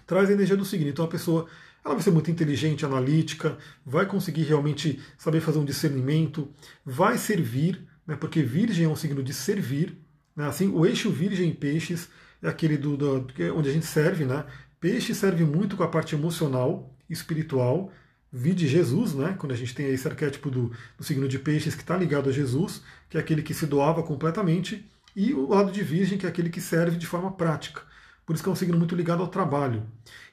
[0.06, 0.90] traz a energia do signo.
[0.90, 1.48] Então a pessoa
[1.84, 6.50] ela vai ser muito inteligente, analítica, vai conseguir realmente saber fazer um discernimento,
[6.86, 9.98] vai servir, né, porque virgem é um signo de servir.
[10.36, 12.10] Né, assim, o eixo virgem e peixes
[12.42, 14.46] é aquele do, do, onde a gente serve, né?
[14.84, 17.90] Peixe serve muito com a parte emocional, espiritual.
[18.30, 19.34] vide Jesus, né?
[19.40, 22.34] quando a gente tem esse arquétipo do, do signo de peixes que está ligado a
[22.34, 26.30] Jesus, que é aquele que se doava completamente, e o lado de virgem, que é
[26.30, 27.82] aquele que serve de forma prática.
[28.26, 29.84] Por isso que é um signo muito ligado ao trabalho.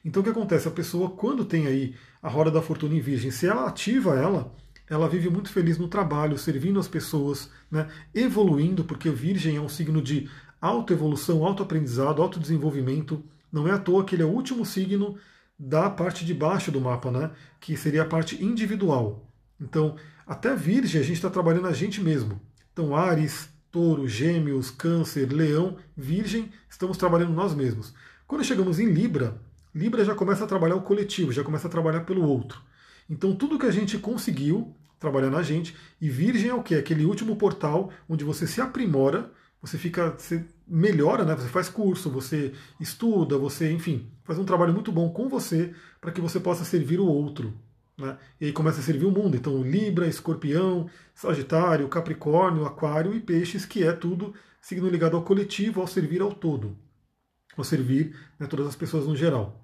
[0.03, 0.67] Então o que acontece?
[0.67, 4.53] A pessoa, quando tem aí a roda da fortuna em virgem, se ela ativa ela,
[4.89, 9.69] ela vive muito feliz no trabalho, servindo as pessoas, né, evoluindo, porque Virgem é um
[9.69, 10.29] signo de
[10.59, 13.23] autoevolução, autoaprendizado, autodesenvolvimento.
[13.51, 15.17] Não é à toa que ele é o último signo
[15.57, 19.27] da parte de baixo do mapa, né, que seria a parte individual.
[19.59, 19.95] Então,
[20.25, 22.41] até Virgem a gente está trabalhando a gente mesmo.
[22.73, 27.93] Então, Ares, Touro, Gêmeos, Câncer, Leão, Virgem, estamos trabalhando nós mesmos.
[28.27, 29.39] Quando chegamos em Libra,
[29.73, 32.61] Libra já começa a trabalhar o coletivo, já começa a trabalhar pelo outro.
[33.09, 35.75] Então, tudo que a gente conseguiu, trabalhar na gente.
[35.99, 36.75] E Virgem é o que?
[36.75, 39.31] Aquele último portal onde você se aprimora,
[39.61, 41.35] você fica, você melhora, né?
[41.35, 46.11] Você faz curso, você estuda, você, enfim, faz um trabalho muito bom com você para
[46.11, 47.53] que você possa servir o outro.
[47.97, 48.17] Né?
[48.39, 49.37] E aí começa a servir o mundo.
[49.37, 55.81] Então, Libra, Escorpião, Sagitário, Capricórnio, Aquário e Peixes, que é tudo signo ligado ao coletivo,
[55.81, 56.77] ao servir ao todo,
[57.57, 59.63] ao servir né, todas as pessoas no geral.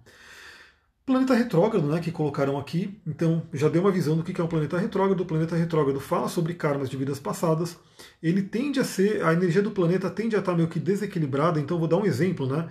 [1.08, 4.47] Planeta retrógrado, né, que colocaram aqui, então já deu uma visão do que é um
[4.47, 5.22] planeta retrógrado.
[5.22, 7.80] O planeta retrógrado fala sobre karmas de vidas passadas.
[8.22, 11.62] Ele tende a ser, a energia do planeta tende a estar meio que desequilibrada.
[11.62, 12.68] Então vou dar um exemplo, né?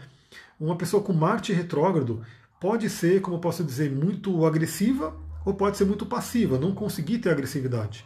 [0.61, 2.21] Uma pessoa com Marte retrógrado
[2.61, 7.21] pode ser, como eu posso dizer, muito agressiva ou pode ser muito passiva, não conseguir
[7.21, 8.05] ter agressividade.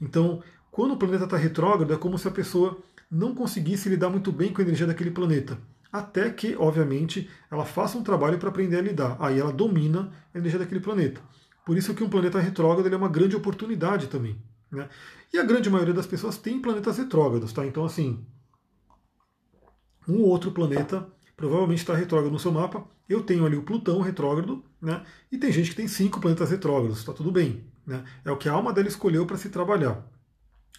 [0.00, 2.78] Então, quando o planeta está retrógrado, é como se a pessoa
[3.10, 5.58] não conseguisse lidar muito bem com a energia daquele planeta
[5.92, 9.16] até que, obviamente, ela faça um trabalho para aprender a lidar.
[9.20, 11.20] Aí ela domina a energia daquele planeta.
[11.66, 14.40] Por isso que um planeta retrógrado é uma grande oportunidade também.
[14.70, 14.88] Né?
[15.32, 17.66] E a grande maioria das pessoas tem planetas retrógrados, tá?
[17.66, 18.26] Então, assim,
[20.08, 22.84] um outro planeta provavelmente está retrógrado no seu mapa.
[23.08, 25.04] Eu tenho ali o Plutão retrógrado, né?
[25.30, 27.64] E tem gente que tem cinco planetas retrógrados, está tudo bem.
[27.86, 28.02] Né?
[28.24, 30.06] É o que a alma dela escolheu para se trabalhar.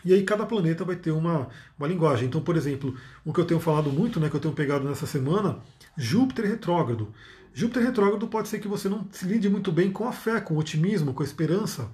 [0.06, 1.48] E aí cada planeta vai ter uma,
[1.78, 2.28] uma linguagem.
[2.28, 5.06] Então, por exemplo, o que eu tenho falado muito, né, que eu tenho pegado nessa
[5.06, 5.60] semana,
[5.98, 7.14] Júpiter retrógrado.
[7.54, 10.56] Júpiter retrógrado pode ser que você não se lide muito bem com a fé, com
[10.56, 11.90] o otimismo, com a esperança.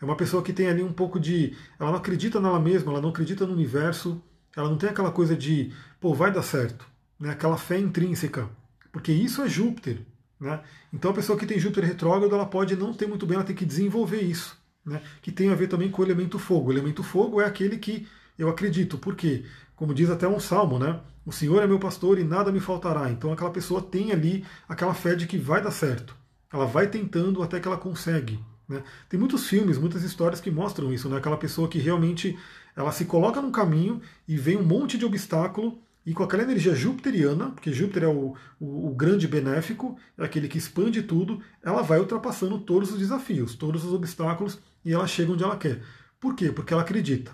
[0.00, 1.56] É uma pessoa que tem ali um pouco de.
[1.78, 4.22] Ela não acredita nela mesma, ela não acredita no universo,
[4.56, 6.86] ela não tem aquela coisa de, pô, vai dar certo,
[7.18, 7.30] né?
[7.30, 8.48] aquela fé intrínseca.
[8.90, 10.00] Porque isso é Júpiter.
[10.40, 10.60] Né?
[10.92, 13.56] Então a pessoa que tem Júpiter retrógrado, ela pode não ter muito bem, ela tem
[13.56, 16.68] que desenvolver isso né, que tem a ver também com o elemento fogo.
[16.68, 18.06] O elemento fogo é aquele que
[18.38, 22.24] eu acredito, porque, como diz até um salmo, né, o Senhor é meu pastor e
[22.24, 23.10] nada me faltará.
[23.10, 26.16] Então aquela pessoa tem ali aquela fé de que vai dar certo.
[26.52, 28.38] Ela vai tentando até que ela consegue.
[28.68, 28.82] Né?
[29.08, 31.18] Tem muitos filmes, muitas histórias que mostram isso, né?
[31.18, 32.38] aquela pessoa que realmente
[32.76, 36.74] ela se coloca num caminho e vem um monte de obstáculo e com aquela energia
[36.74, 41.82] jupiteriana, porque Júpiter é o, o, o, grande benéfico, é aquele que expande tudo, ela
[41.82, 45.82] vai ultrapassando todos os desafios, todos os obstáculos, e ela chega onde ela quer.
[46.20, 46.50] Por quê?
[46.50, 47.32] Porque ela acredita.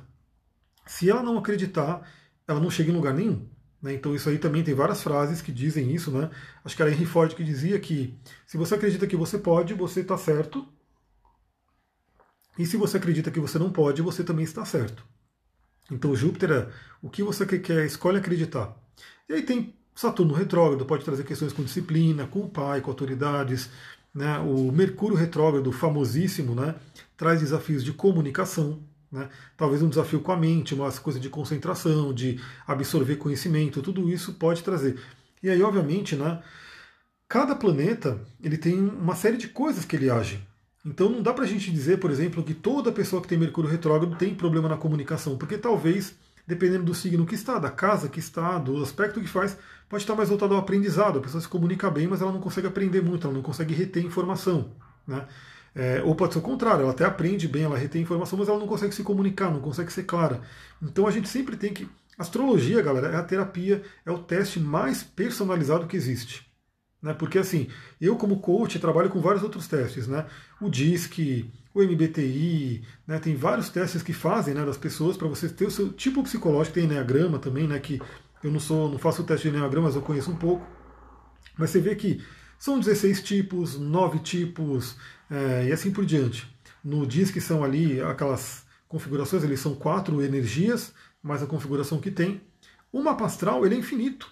[0.86, 2.08] Se ela não acreditar,
[2.46, 3.48] ela não chega em lugar nenhum.
[3.80, 3.94] Né?
[3.94, 6.10] Então isso aí também tem várias frases que dizem isso.
[6.10, 6.30] Né?
[6.64, 10.00] Acho que era Henry Ford que dizia que se você acredita que você pode, você
[10.00, 10.66] está certo.
[12.58, 15.04] E se você acredita que você não pode, você também está certo.
[15.90, 16.68] Então Júpiter é
[17.02, 18.74] o que você quer, escolhe acreditar.
[19.28, 23.70] E aí tem Saturno retrógrado, pode trazer questões com disciplina, com o pai, com autoridades.
[24.14, 24.38] Né?
[24.38, 26.74] O Mercúrio retrógrado, famosíssimo, né?
[27.16, 29.28] traz desafios de comunicação, né?
[29.56, 34.34] talvez um desafio com a mente, uma coisa de concentração, de absorver conhecimento, tudo isso
[34.34, 34.98] pode trazer.
[35.42, 36.42] E aí, obviamente, né,
[37.28, 40.40] cada planeta ele tem uma série de coisas que ele age.
[40.86, 43.70] Então não dá para a gente dizer, por exemplo, que toda pessoa que tem Mercúrio
[43.70, 46.14] retrógrado tem problema na comunicação, porque talvez,
[46.46, 49.56] dependendo do signo que está, da casa que está, do aspecto que faz,
[49.88, 51.18] pode estar mais voltado ao aprendizado.
[51.18, 54.04] A pessoa se comunica bem, mas ela não consegue aprender muito, ela não consegue reter
[54.04, 54.72] informação.
[55.06, 55.26] Né?
[55.74, 58.58] É, ou pode ser o contrário, ela até aprende bem, ela retém informação, mas ela
[58.58, 60.40] não consegue se comunicar, não consegue ser clara.
[60.82, 61.88] Então a gente sempre tem que.
[62.16, 66.46] Astrologia, galera, é a terapia, é o teste mais personalizado que existe.
[67.02, 67.12] Né?
[67.12, 67.66] Porque assim,
[68.00, 70.26] eu como coach trabalho com vários outros testes, né?
[70.60, 73.18] O DISC, o MBTI, né?
[73.18, 76.74] tem vários testes que fazem né, das pessoas para você ter o seu tipo psicológico,
[76.74, 77.80] tem Enneagrama também, né?
[77.80, 78.00] Que
[78.44, 80.64] eu não sou, não faço o teste de Enneagrama, mas eu conheço um pouco.
[81.58, 82.22] Mas você vê que
[82.58, 84.96] são 16 tipos, 9 tipos
[85.28, 86.48] é, e assim por diante.
[86.82, 92.40] No DISC são ali aquelas configurações, eles são quatro energias, mais a configuração que tem.
[92.92, 94.30] O mapa astral ele é infinito.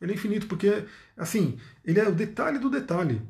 [0.00, 0.84] Ele é infinito porque,
[1.16, 3.20] assim, ele é o detalhe do detalhe.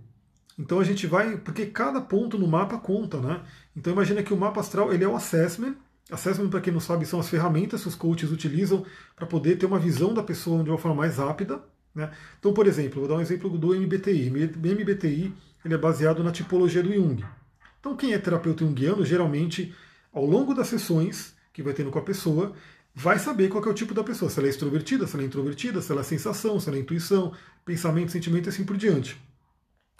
[0.59, 3.43] Então a gente vai, porque cada ponto no mapa conta, né?
[3.77, 5.75] Então imagina que o mapa astral ele é o assessment.
[6.11, 8.85] Assessment, para quem não sabe, são as ferramentas que os coaches utilizam
[9.17, 11.63] para poder ter uma visão da pessoa de uma forma mais rápida.
[11.95, 12.11] Né?
[12.39, 14.31] Então, por exemplo, vou dar um exemplo do MBTI.
[14.31, 15.33] O MBTI
[15.65, 17.25] ele é baseado na tipologia do Jung.
[17.81, 19.75] Então, quem é terapeuta junguiano, geralmente,
[20.13, 22.53] ao longo das sessões que vai tendo com a pessoa,
[22.95, 25.27] vai saber qual é o tipo da pessoa, se ela é extrovertida, se ela é
[25.27, 27.33] introvertida, se ela é sensação, se ela é intuição,
[27.65, 29.21] pensamento, sentimento e assim por diante.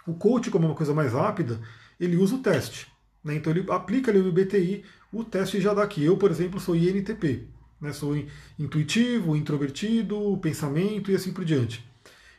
[0.07, 1.59] O coach, como é uma coisa mais rápida,
[1.99, 2.87] ele usa o teste.
[3.23, 3.35] Né?
[3.35, 6.03] Então ele aplica ali o MBTI, o teste já dá aqui.
[6.03, 7.47] Eu, por exemplo, sou INTP.
[7.81, 7.91] Né?
[7.91, 8.15] Sou
[8.57, 11.85] intuitivo, introvertido, pensamento e assim por diante.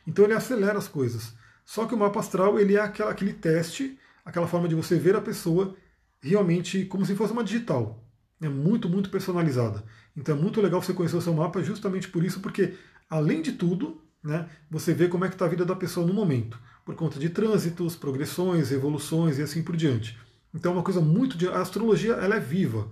[0.05, 1.33] Então ele acelera as coisas.
[1.65, 5.15] Só que o mapa astral ele é aquela, aquele teste, aquela forma de você ver
[5.15, 5.75] a pessoa
[6.21, 8.03] realmente como se fosse uma digital.
[8.41, 9.83] É muito, muito personalizada.
[10.15, 12.73] Então é muito legal você conhecer o seu mapa justamente por isso, porque
[13.09, 16.13] além de tudo, né, você vê como é que está a vida da pessoa no
[16.13, 20.17] momento, por conta de trânsitos, progressões, evoluções e assim por diante.
[20.55, 21.37] Então é uma coisa muito.
[21.37, 21.45] De...
[21.45, 22.87] A astrologia ela é viva.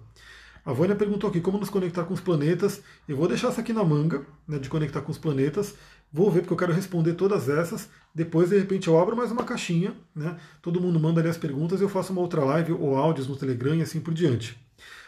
[0.65, 2.81] A Vânia perguntou aqui como nos conectar com os planetas.
[3.07, 5.75] Eu vou deixar essa aqui na manga, né, de conectar com os planetas.
[6.11, 7.87] Vou ver porque eu quero responder todas essas.
[8.13, 9.95] Depois, de repente, eu abro mais uma caixinha.
[10.13, 10.35] Né?
[10.61, 13.75] Todo mundo manda ali as perguntas, eu faço uma outra live ou áudios no Telegram
[13.75, 14.59] e assim por diante.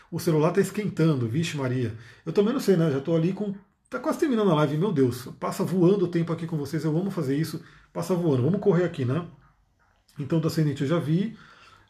[0.09, 1.93] O celular está esquentando, vixe Maria.
[2.25, 2.89] Eu também não sei, né?
[2.89, 3.53] Já estou ali com.
[3.87, 5.29] Está quase terminando a live, meu Deus.
[5.39, 7.63] Passa voando o tempo aqui com vocês, eu amo fazer isso.
[7.93, 9.25] Passa voando, vamos correr aqui, né?
[10.19, 11.37] Então, do ascendente eu já vi.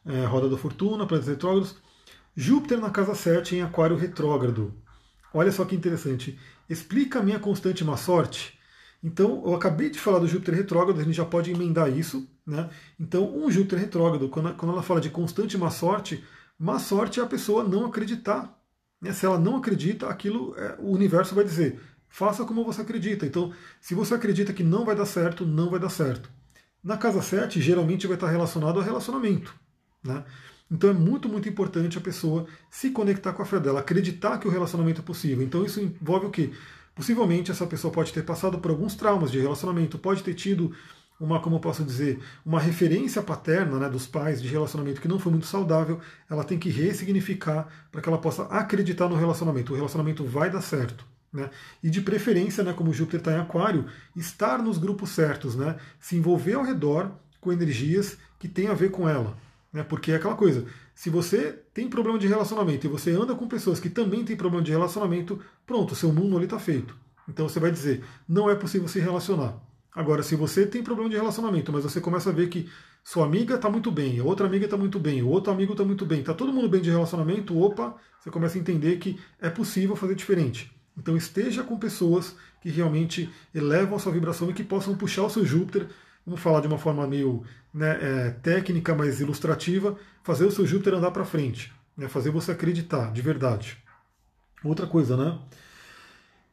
[0.06, 1.76] É, Roda da Fortuna, planetas retrógrados.
[2.36, 4.76] Júpiter na casa 7 em Aquário retrógrado.
[5.34, 6.38] Olha só que interessante.
[6.70, 8.60] Explica a minha constante má sorte.
[9.04, 12.30] Então, eu acabei de falar do Júpiter retrógrado, a gente já pode emendar isso.
[12.46, 12.70] Né?
[13.00, 16.24] Então, um Júpiter retrógrado, quando, quando ela fala de constante má sorte,
[16.60, 18.56] má sorte é a pessoa não acreditar.
[19.02, 19.14] Né?
[19.14, 23.26] Se ela não acredita, aquilo é, o universo vai dizer: faça como você acredita.
[23.26, 26.30] Então, se você acredita que não vai dar certo, não vai dar certo.
[26.84, 29.54] Na casa 7, geralmente vai estar relacionado ao relacionamento.
[30.04, 30.24] Né?
[30.70, 34.48] Então é muito, muito importante a pessoa se conectar com a fé dela, acreditar que
[34.48, 35.44] o relacionamento é possível.
[35.44, 36.52] Então isso envolve o quê?
[36.94, 40.74] Possivelmente essa pessoa pode ter passado por alguns traumas de relacionamento, pode ter tido
[41.20, 45.18] uma, como eu posso dizer, uma referência paterna né, dos pais de relacionamento que não
[45.18, 46.00] foi muito saudável,
[46.30, 49.74] ela tem que ressignificar para que ela possa acreditar no relacionamento.
[49.74, 51.06] O relacionamento vai dar certo.
[51.34, 51.50] Né?
[51.84, 55.78] E de preferência, né, como Júpiter está em Aquário, estar nos grupos certos, né?
[56.00, 57.12] se envolver ao redor
[57.42, 59.36] com energias que têm a ver com ela.
[59.74, 59.84] Né?
[59.84, 63.80] Porque é aquela coisa, se você tem problema de relacionamento e você anda com pessoas
[63.80, 66.96] que também têm problema de relacionamento, pronto, seu mundo ali está feito.
[67.28, 69.67] Então você vai dizer, não é possível se relacionar.
[69.94, 72.70] Agora, se você tem problema de relacionamento, mas você começa a ver que
[73.04, 76.20] sua amiga está muito bem, outra amiga está muito bem, outro amigo está muito bem,
[76.20, 80.16] está todo mundo bem de relacionamento, opa, você começa a entender que é possível fazer
[80.16, 80.72] diferente.
[80.98, 85.30] Então esteja com pessoas que realmente elevam a sua vibração e que possam puxar o
[85.30, 85.88] seu Júpiter
[86.28, 87.42] vamos falar de uma forma meio
[87.74, 92.52] né, é, técnica, mas ilustrativa, fazer o seu Júpiter andar para frente, né, fazer você
[92.52, 93.78] acreditar de verdade.
[94.62, 95.40] Outra coisa, né?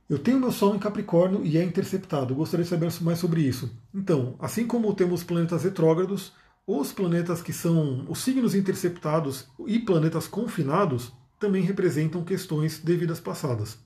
[0.08, 2.34] Eu tenho meu Sol em Capricórnio e é interceptado.
[2.34, 3.70] Gostaria de saber mais sobre isso.
[3.94, 6.32] Então, assim como temos planetas retrógrados,
[6.66, 13.20] os planetas que são os signos interceptados e planetas confinados também representam questões de vidas
[13.20, 13.78] passadas.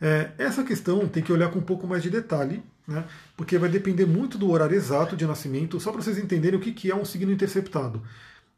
[0.00, 3.04] É, essa questão tem que olhar com um pouco mais de detalhe, né,
[3.36, 6.72] porque vai depender muito do horário exato de nascimento, só para vocês entenderem o que,
[6.72, 8.02] que é um signo interceptado.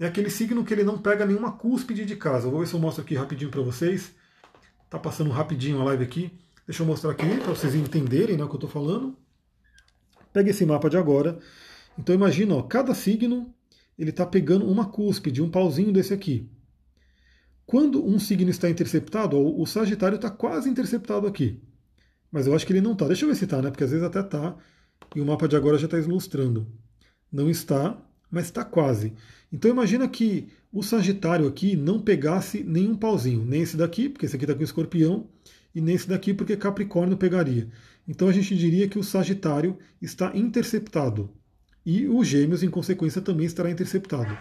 [0.00, 2.48] É aquele signo que ele não pega nenhuma cúspide de casa.
[2.48, 4.12] Vou ver se eu mostro aqui rapidinho para vocês.
[4.88, 6.32] Tá passando rapidinho a live aqui.
[6.68, 9.16] Deixa eu mostrar aqui para vocês entenderem né, o que eu estou falando.
[10.34, 11.38] Pega esse mapa de agora.
[11.98, 13.54] Então imagina, ó, cada signo
[13.98, 16.46] ele está pegando uma cúspide, um pauzinho desse aqui.
[17.64, 21.58] Quando um signo está interceptado, o Sagitário está quase interceptado aqui.
[22.30, 23.06] Mas eu acho que ele não está.
[23.06, 23.70] Deixa eu ver se está, né?
[23.70, 24.54] Porque às vezes até está.
[25.16, 26.66] E o mapa de agora já está ilustrando.
[27.32, 27.96] Não está,
[28.30, 29.14] mas está quase.
[29.50, 33.42] Então imagina que o Sagitário aqui não pegasse nenhum pauzinho.
[33.42, 35.26] Nem esse daqui, porque esse aqui está com escorpião.
[35.78, 37.68] E nem esse daqui, porque Capricórnio pegaria.
[38.06, 41.30] Então a gente diria que o Sagitário está interceptado.
[41.86, 44.36] E o Gêmeos, em consequência, também estará interceptado.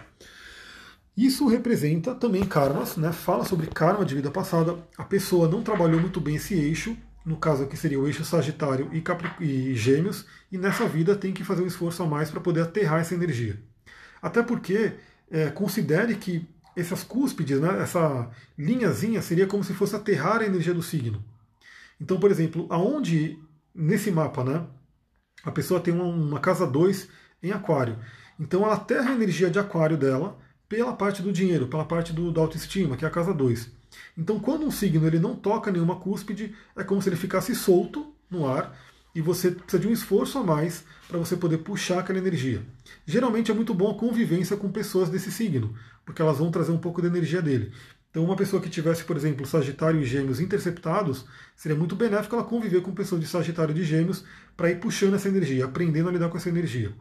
[1.16, 3.12] Isso representa também karmas, né?
[3.12, 4.76] fala sobre karma de vida passada.
[4.96, 8.90] A pessoa não trabalhou muito bem esse eixo, no caso aqui seria o eixo Sagitário
[8.92, 12.40] e, Capri e Gêmeos, e nessa vida tem que fazer um esforço a mais para
[12.40, 13.62] poder aterrar essa energia.
[14.20, 14.94] Até porque
[15.30, 16.44] é, considere que
[16.80, 21.22] essas cúspides, né, essa linhazinha seria como se fosse aterrar a energia do signo.
[22.00, 23.38] Então, por exemplo, aonde
[23.74, 24.66] nesse mapa, né,
[25.44, 27.08] a pessoa tem uma, uma casa 2
[27.42, 27.98] em aquário.
[28.38, 32.30] Então ela aterra a energia de aquário dela pela parte do dinheiro, pela parte do,
[32.30, 33.70] da autoestima, que é a casa 2.
[34.16, 38.12] Então, quando um signo ele não toca nenhuma cúspide, é como se ele ficasse solto
[38.30, 38.76] no ar
[39.14, 42.62] e você precisa de um esforço a mais para você poder puxar aquela energia.
[43.06, 46.78] Geralmente é muito bom a convivência com pessoas desse signo, porque elas vão trazer um
[46.78, 47.72] pouco da energia dele.
[48.10, 52.44] Então, uma pessoa que tivesse, por exemplo, Sagitário e Gêmeos interceptados, seria muito benéfico ela
[52.44, 54.24] conviver com pessoas de Sagitário e de Gêmeos
[54.56, 56.92] para ir puxando essa energia, aprendendo a lidar com essa energia.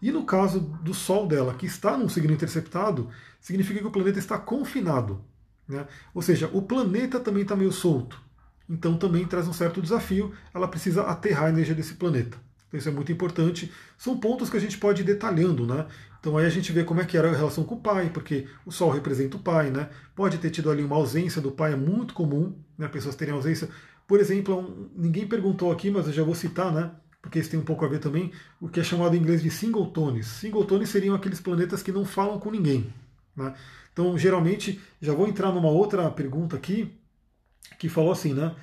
[0.00, 4.18] E no caso do Sol dela, que está num signo interceptado, significa que o planeta
[4.18, 5.24] está confinado.
[5.66, 5.86] Né?
[6.14, 8.20] Ou seja, o planeta também está meio solto.
[8.68, 12.38] Então também traz um certo desafio, ela precisa aterrar a energia desse planeta.
[12.68, 13.70] Então isso é muito importante.
[13.96, 15.86] São pontos que a gente pode ir detalhando, né?
[16.18, 18.46] Então aí a gente vê como é que era a relação com o pai, porque
[18.64, 19.90] o Sol representa o pai, né?
[20.14, 22.88] Pode ter tido ali uma ausência do pai, é muito comum, né?
[22.88, 23.68] Pessoas terem ausência.
[24.06, 26.90] Por exemplo, um, ninguém perguntou aqui, mas eu já vou citar, né?
[27.20, 29.50] Porque isso tem um pouco a ver também, o que é chamado em inglês de
[29.50, 30.26] singletones.
[30.26, 32.92] Singletones seriam aqueles planetas que não falam com ninguém.
[33.34, 33.54] Né?
[33.92, 36.92] Então, geralmente, já vou entrar numa outra pergunta aqui,
[37.78, 38.54] que falou assim, né?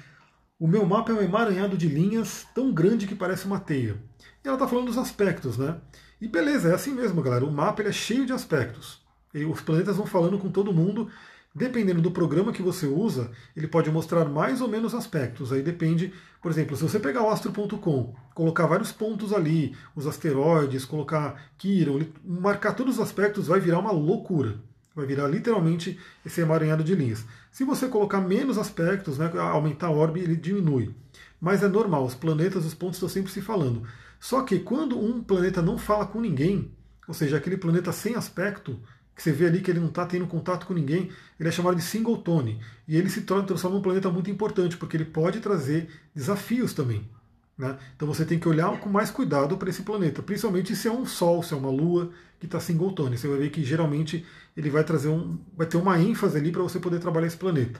[0.60, 3.98] O meu mapa é um emaranhado de linhas tão grande que parece uma teia.
[4.44, 5.78] E ela está falando dos aspectos, né?
[6.22, 7.46] E beleza, é assim mesmo, galera.
[7.46, 9.02] O mapa ele é cheio de aspectos.
[9.34, 11.10] E os planetas vão falando com todo mundo.
[11.54, 15.52] Dependendo do programa que você usa, ele pode mostrar mais ou menos aspectos.
[15.52, 20.86] Aí depende, por exemplo, se você pegar o astro.com, colocar vários pontos ali, os asteroides,
[20.86, 24.60] colocar Quiron, marcar todos os aspectos, vai virar uma loucura.
[24.96, 27.26] Vai virar literalmente esse emaranhado de linhas.
[27.52, 30.94] Se você colocar menos aspectos, né, aumentar a órbita, ele diminui.
[31.40, 33.84] Mas é normal, os planetas, os pontos estão sempre se falando.
[34.20, 36.72] Só que quando um planeta não fala com ninguém,
[37.08, 38.80] ou seja, aquele planeta sem aspecto,
[39.16, 41.76] que você vê ali que ele não está tendo contato com ninguém, ele é chamado
[41.76, 42.60] de singletone.
[42.88, 47.10] E ele se torna, transforma um planeta muito importante, porque ele pode trazer desafios também.
[47.58, 47.78] Né?
[47.96, 51.06] Então você tem que olhar com mais cuidado para esse planeta, principalmente se é um
[51.06, 53.18] Sol, se é uma Lua que está singletone.
[53.18, 54.26] Você vai ver que geralmente
[54.58, 57.80] ele vai trazer um, vai ter uma ênfase ali para você poder trabalhar esse planeta.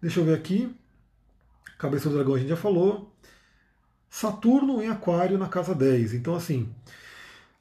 [0.00, 0.74] Deixa eu ver aqui.
[1.78, 3.10] Cabeça do dragão a gente já falou.
[4.08, 6.14] Saturno em Aquário na casa 10.
[6.14, 6.68] Então, assim,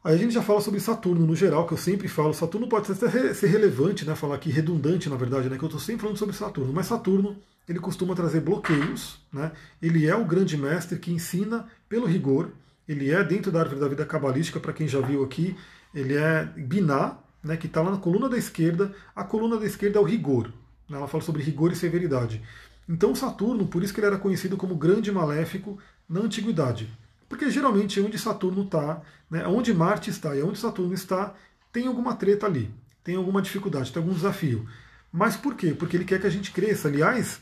[0.03, 2.33] aí a gente já fala sobre Saturno no geral, que eu sempre falo.
[2.33, 4.15] Saturno pode ser, ser relevante, né?
[4.15, 5.57] Falar aqui redundante, na verdade, né?
[5.57, 6.73] Que eu estou sempre falando sobre Saturno.
[6.73, 9.51] Mas Saturno, ele costuma trazer bloqueios, né?
[9.81, 12.51] Ele é o grande mestre que ensina pelo rigor.
[12.87, 15.55] Ele é dentro da árvore da vida cabalística, para quem já viu aqui,
[15.93, 18.93] ele é Biná, né, que está lá na coluna da esquerda.
[19.15, 20.51] A coluna da esquerda é o rigor.
[20.89, 22.41] Né, ela fala sobre rigor e severidade.
[22.87, 26.91] Então Saturno, por isso que ele era conhecido como grande maléfico na antiguidade.
[27.27, 31.35] Porque geralmente onde Saturno está, né, onde Marte está e onde Saturno está,
[31.71, 34.67] tem alguma treta ali, tem alguma dificuldade, tem algum desafio.
[35.11, 35.75] Mas por quê?
[35.77, 36.87] Porque ele quer que a gente cresça.
[36.87, 37.39] Aliás,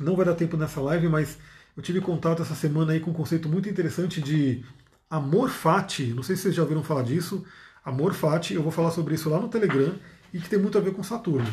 [0.00, 1.38] não vai dar tempo nessa live, mas
[1.76, 4.64] eu tive contato essa semana aí com um conceito muito interessante de
[5.08, 6.12] amor fati.
[6.14, 7.44] Não sei se vocês já ouviram falar disso.
[7.84, 9.92] Amor Fati, eu vou falar sobre isso lá no Telegram
[10.32, 11.50] e que tem muito a ver com Saturno.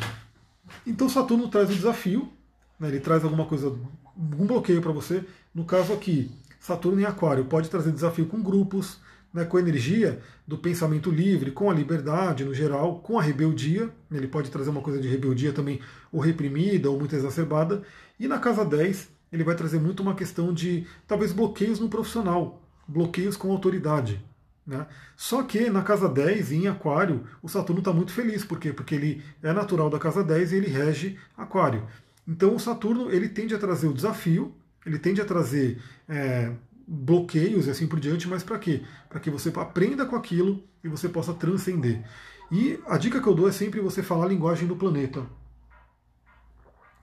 [0.86, 2.32] Então Saturno traz um desafio,
[2.78, 3.76] né, ele traz alguma coisa,
[4.16, 5.24] um bloqueio para você.
[5.52, 6.30] No caso aqui,
[6.60, 8.98] Saturno em Aquário pode trazer desafio com grupos,
[9.32, 13.90] né, com a energia do pensamento livre, com a liberdade no geral, com a rebeldia.
[14.10, 15.80] Ele pode trazer uma coisa de rebeldia também,
[16.12, 17.82] ou reprimida, ou muito exacerbada.
[18.18, 22.62] E na casa 10, ele vai trazer muito uma questão de talvez bloqueios no profissional,
[22.86, 24.22] bloqueios com autoridade.
[24.66, 24.86] Né?
[25.16, 28.44] Só que na casa 10, em Aquário, o Saturno está muito feliz.
[28.44, 28.72] Por quê?
[28.72, 31.86] Porque ele é natural da casa 10 e ele rege Aquário.
[32.26, 34.54] Então o Saturno ele tende a trazer o desafio,
[34.86, 36.52] ele tende a trazer é,
[36.92, 38.82] bloqueios e assim por diante, mas para quê?
[39.08, 42.04] Para que você aprenda com aquilo e você possa transcender.
[42.50, 45.24] E a dica que eu dou é sempre você falar a linguagem do planeta.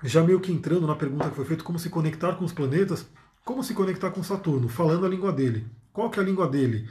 [0.04, 3.08] Já meio que entrando na pergunta que foi feita, como se conectar com os planetas,
[3.46, 5.66] como se conectar com Saturno, falando a língua dele.
[5.94, 6.88] Qual que é a língua dele?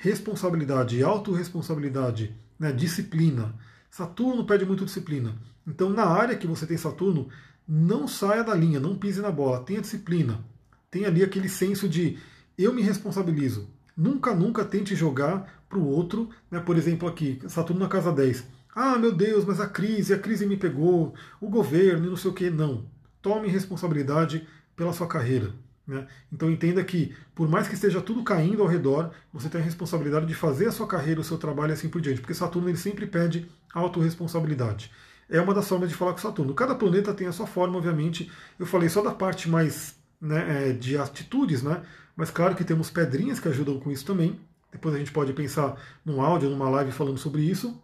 [0.00, 3.54] responsabilidade, autorresponsabilidade, né, disciplina.
[3.90, 5.36] Saturno pede muito disciplina.
[5.66, 7.28] Então, na área que você tem Saturno,
[7.68, 10.42] não saia da linha, não pise na bola, tenha disciplina.
[10.90, 12.18] Tenha ali aquele senso de
[12.62, 13.68] eu me responsabilizo.
[13.96, 18.44] Nunca, nunca tente jogar para o outro, né, por exemplo, aqui, Saturno na casa 10.
[18.74, 22.30] Ah, meu Deus, mas a crise, a crise me pegou, o governo e não sei
[22.30, 22.50] o que.
[22.50, 22.86] Não.
[23.20, 24.46] Tome responsabilidade
[24.76, 25.52] pela sua carreira.
[25.86, 26.06] Né?
[26.32, 30.26] Então entenda que, por mais que esteja tudo caindo ao redor, você tem a responsabilidade
[30.26, 32.78] de fazer a sua carreira, o seu trabalho e assim por diante, porque Saturno ele
[32.78, 34.90] sempre pede autorresponsabilidade.
[35.28, 36.54] É uma das formas de falar com Saturno.
[36.54, 38.30] Cada planeta tem a sua forma, obviamente.
[38.58, 41.82] Eu falei só da parte mais né, é, de atitudes, né?
[42.20, 44.38] Mas claro que temos pedrinhas que ajudam com isso também.
[44.70, 47.82] Depois a gente pode pensar num áudio, numa live falando sobre isso.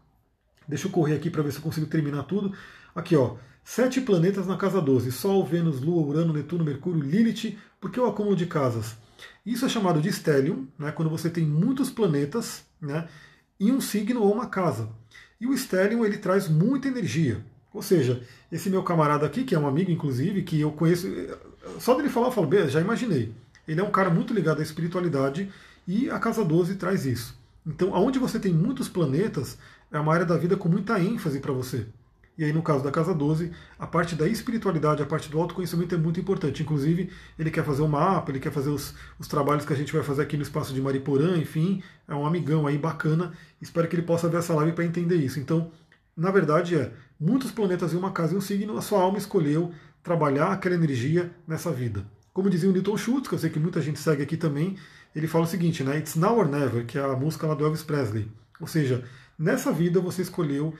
[0.69, 2.53] Deixa eu correr aqui para ver se eu consigo terminar tudo.
[2.95, 3.37] Aqui, ó.
[3.65, 7.57] Sete planetas na casa 12: Sol, Vênus, Lua, Urano, Netuno, Mercúrio, Lilith.
[7.81, 8.95] Por que o acúmulo de casas?
[9.47, 13.09] Isso é chamado de stellium, né, quando você tem muitos planetas né,
[13.59, 14.91] em um signo ou uma casa.
[15.41, 17.43] E o stellium ele traz muita energia.
[17.73, 18.23] Ou seja,
[18.53, 21.09] esse meu camarada aqui, que é um amigo inclusive, que eu conheço,
[21.81, 23.33] só dele falar eu falo, já imaginei.
[23.67, 25.51] Ele é um cara muito ligado à espiritualidade
[25.87, 27.39] e a casa 12 traz isso.
[27.67, 29.59] Então, aonde você tem muitos planetas,
[29.91, 31.87] é uma área da vida com muita ênfase para você.
[32.39, 35.95] E aí, no caso da casa 12, a parte da espiritualidade, a parte do autoconhecimento
[35.95, 36.63] é muito importante.
[36.63, 39.93] Inclusive, ele quer fazer o mapa, ele quer fazer os, os trabalhos que a gente
[39.93, 43.33] vai fazer aqui no espaço de Mariporã, enfim, é um amigão aí bacana.
[43.61, 45.41] Espero que ele possa ver essa live para entender isso.
[45.41, 45.71] Então,
[46.15, 49.73] na verdade, é muitos planetas em uma casa e um signo, a sua alma escolheu
[50.03, 52.05] trabalhar aquela energia nessa vida.
[52.37, 54.77] Como dizia o Newton Schultz, que eu sei que muita gente segue aqui também,
[55.15, 55.97] ele fala o seguinte, né?
[55.97, 58.31] It's now or never, que é a música lá do Elvis Presley.
[58.61, 59.09] Ou seja,
[59.39, 60.75] nessa vida você escolheu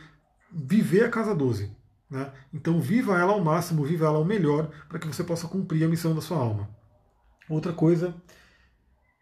[0.53, 1.75] viver a casa 12.
[2.11, 2.31] Né?
[2.53, 5.89] Então viva ela ao máximo, viva ela ao melhor, para que você possa cumprir a
[5.89, 6.69] missão da sua alma.
[7.49, 8.15] Outra coisa,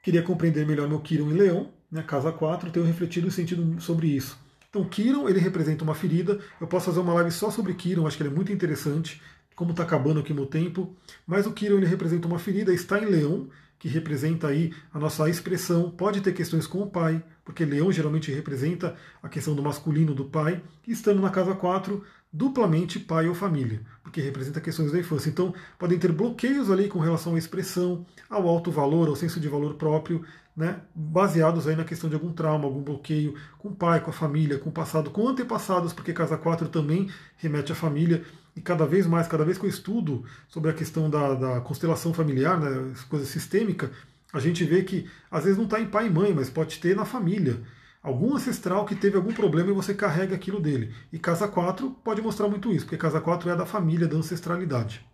[0.02, 4.08] queria compreender melhor meu Kiron em Leão, né, casa 4, tenho refletido e sentido sobre
[4.08, 4.36] isso.
[4.68, 8.16] Então Kiron, ele representa uma ferida, eu posso fazer uma live só sobre Kiron, acho
[8.16, 9.22] que ele é muito interessante,
[9.54, 10.94] como está acabando aqui no tempo,
[11.26, 13.48] mas o Kiron ele representa uma ferida, está em Leão,
[13.78, 18.32] que representa aí a nossa expressão, pode ter questões com o pai, porque leão geralmente
[18.32, 22.02] representa a questão do masculino do pai, e estando na casa 4,
[22.32, 25.28] duplamente pai ou família, porque representa questões da infância.
[25.28, 29.48] Então, podem ter bloqueios ali com relação à expressão, ao alto valor, ao senso de
[29.48, 30.24] valor próprio,
[30.56, 34.14] né, baseados aí na questão de algum trauma, algum bloqueio com o pai, com a
[34.14, 38.24] família, com o passado, com antepassados, porque casa 4 também remete à família.
[38.56, 42.14] E cada vez mais, cada vez que eu estudo sobre a questão da, da constelação
[42.14, 43.90] familiar, né, coisa sistêmica,
[44.32, 46.94] a gente vê que às vezes não está em pai e mãe, mas pode ter
[46.94, 47.60] na família.
[48.02, 50.92] Algum ancestral que teve algum problema e você carrega aquilo dele.
[51.12, 55.04] E casa 4 pode mostrar muito isso, porque casa 4 é da família, da ancestralidade.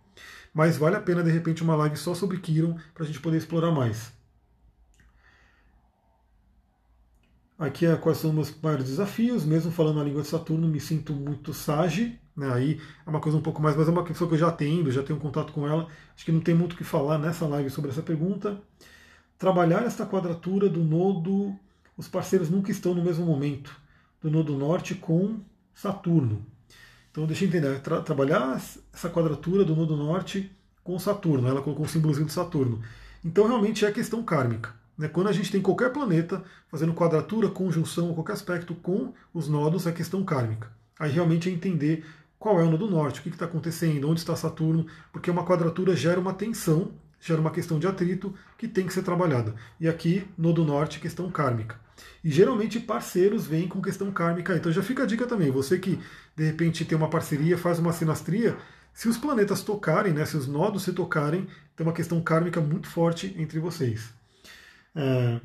[0.53, 3.37] Mas vale a pena, de repente, uma live só sobre Kiron para a gente poder
[3.37, 4.13] explorar mais.
[7.61, 10.81] Aqui é quais são os meus maiores desafios, mesmo falando a língua de Saturno, me
[10.81, 12.51] sinto muito sage, né?
[12.55, 14.91] Aí é uma coisa um pouco mais, mas é uma pessoa que eu já atendo,
[14.91, 15.87] já tenho contato com ela.
[16.17, 18.59] Acho que não tem muito o que falar nessa live sobre essa pergunta.
[19.37, 21.55] Trabalhar essa quadratura do nodo,
[21.99, 23.77] os parceiros nunca estão no mesmo momento,
[24.23, 25.41] do nodo norte com
[25.75, 26.47] Saturno.
[27.11, 28.57] Então deixa eu entender, tra trabalhar
[28.91, 30.51] essa quadratura do nodo norte
[30.83, 32.81] com Saturno, ela colocou um símbolozinho de Saturno.
[33.23, 34.80] Então realmente é questão kármica.
[35.01, 35.09] Né?
[35.09, 39.93] Quando a gente tem qualquer planeta fazendo quadratura, conjunção, qualquer aspecto com os nodos, é
[39.93, 40.71] questão kármica.
[40.99, 42.05] Aí realmente é entender
[42.39, 45.97] qual é o nodo norte, o que está acontecendo, onde está Saturno, porque uma quadratura
[45.97, 49.55] gera uma tensão, gera uma questão de atrito que tem que ser trabalhada.
[49.81, 51.81] E aqui, nodo norte, questão kármica.
[52.23, 54.55] E geralmente parceiros vêm com questão kármica.
[54.55, 55.51] Então já fica a dica também.
[55.51, 55.99] Você que
[56.37, 58.55] de repente tem uma parceria, faz uma sinastria,
[58.93, 62.87] se os planetas tocarem, né, se os nodos se tocarem, tem uma questão kármica muito
[62.87, 64.20] forte entre vocês.
[64.95, 65.41] É,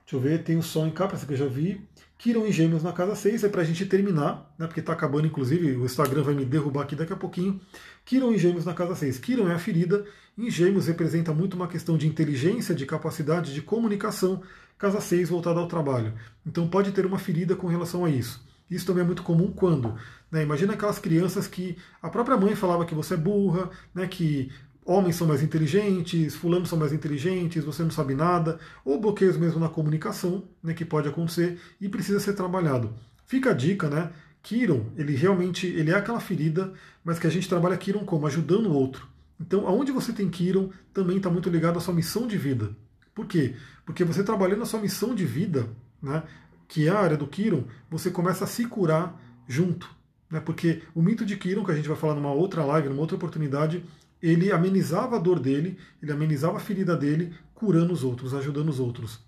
[0.00, 1.80] deixa eu ver, tem o Sol em Capra, que eu já vi.
[2.20, 5.26] Kiron em Gêmeos na casa 6, é para a gente terminar, né, porque está acabando,
[5.26, 7.58] inclusive, o Instagram vai me derrubar aqui daqui a pouquinho.
[8.04, 9.18] Kiron em Gêmeos na casa 6.
[9.18, 10.04] Kiron é a ferida,
[10.36, 14.42] em Gêmeos representa muito uma questão de inteligência, de capacidade de comunicação,
[14.76, 16.12] casa 6 voltada ao trabalho.
[16.46, 18.46] Então pode ter uma ferida com relação a isso.
[18.70, 19.96] Isso também é muito comum quando?
[20.30, 24.52] Né, imagina aquelas crianças que a própria mãe falava que você é burra, né, que
[24.84, 29.60] homens são mais inteligentes, fulanos são mais inteligentes, você não sabe nada, ou bloqueios mesmo
[29.60, 32.92] na comunicação, né, que pode acontecer e precisa ser trabalhado.
[33.26, 34.10] Fica a dica, né?
[34.42, 36.72] Kiron, ele realmente ele é aquela ferida,
[37.04, 38.26] mas que a gente trabalha Kiron como?
[38.26, 39.06] Ajudando o outro.
[39.38, 42.74] Então, aonde você tem Kiron, também está muito ligado à sua missão de vida.
[43.14, 43.54] Por quê?
[43.84, 45.68] Porque você trabalhando a sua missão de vida,
[46.02, 46.22] né,
[46.66, 49.88] que é a área do Kiron, você começa a se curar junto.
[50.30, 53.00] Né, porque o mito de Kiron, que a gente vai falar numa outra live, numa
[53.00, 53.84] outra oportunidade,
[54.22, 58.80] ele amenizava a dor dele, ele amenizava a ferida dele, curando os outros, ajudando os
[58.80, 59.20] outros.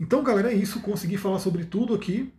[0.00, 0.80] Então, galera, é isso.
[0.80, 2.32] Consegui falar sobre tudo aqui,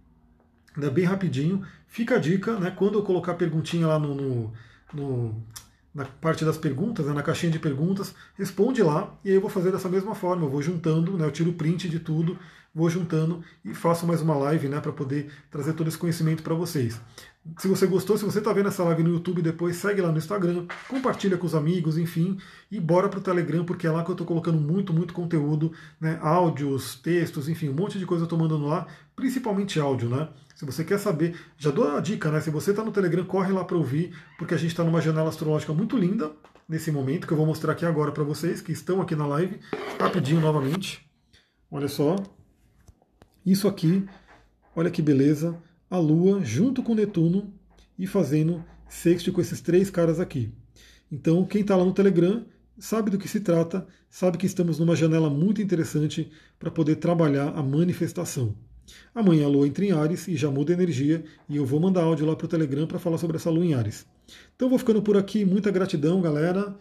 [0.78, 1.66] né, bem rapidinho.
[1.88, 4.54] Fica a dica, né, quando eu colocar a perguntinha lá no, no,
[4.94, 5.44] no
[5.94, 9.50] na parte das perguntas, né, na caixinha de perguntas, responde lá e aí eu vou
[9.50, 10.46] fazer dessa mesma forma.
[10.46, 12.38] Eu vou juntando, né, eu tiro o print de tudo,
[12.74, 16.54] vou juntando e faço mais uma live né, para poder trazer todo esse conhecimento para
[16.54, 17.02] vocês.
[17.58, 20.18] Se você gostou, se você está vendo essa live no YouTube depois, segue lá no
[20.18, 22.38] Instagram, compartilha com os amigos, enfim,
[22.70, 25.72] e bora para o Telegram, porque é lá que eu estou colocando muito, muito conteúdo,
[26.00, 30.30] né, áudios, textos, enfim, um monte de coisa eu estou mandando lá, principalmente áudio, né?
[30.56, 32.42] Se você quer saber, já dou a dica, né?
[32.42, 35.30] Se você está no Telegram, corre lá para ouvir, porque a gente está numa janela
[35.30, 36.32] astrológica muito linda
[36.68, 39.60] nesse momento, que eu vou mostrar aqui agora para vocês, que estão aqui na live,
[40.00, 41.10] rapidinho novamente.
[41.72, 42.16] Olha só.
[43.46, 44.06] Isso aqui,
[44.76, 45.58] olha que beleza
[45.90, 47.54] a Lua junto com Netuno
[47.98, 50.52] e fazendo sexto com esses três caras aqui.
[51.12, 52.46] Então, quem está lá no Telegram
[52.78, 57.50] sabe do que se trata, sabe que estamos numa janela muito interessante para poder trabalhar
[57.50, 58.56] a manifestação.
[59.14, 62.04] Amanhã a Lua entra em Ares e já muda a energia, e eu vou mandar
[62.04, 64.06] áudio lá para o Telegram para falar sobre essa Lua em Ares.
[64.56, 66.76] Então vou ficando por aqui, muita gratidão, galera.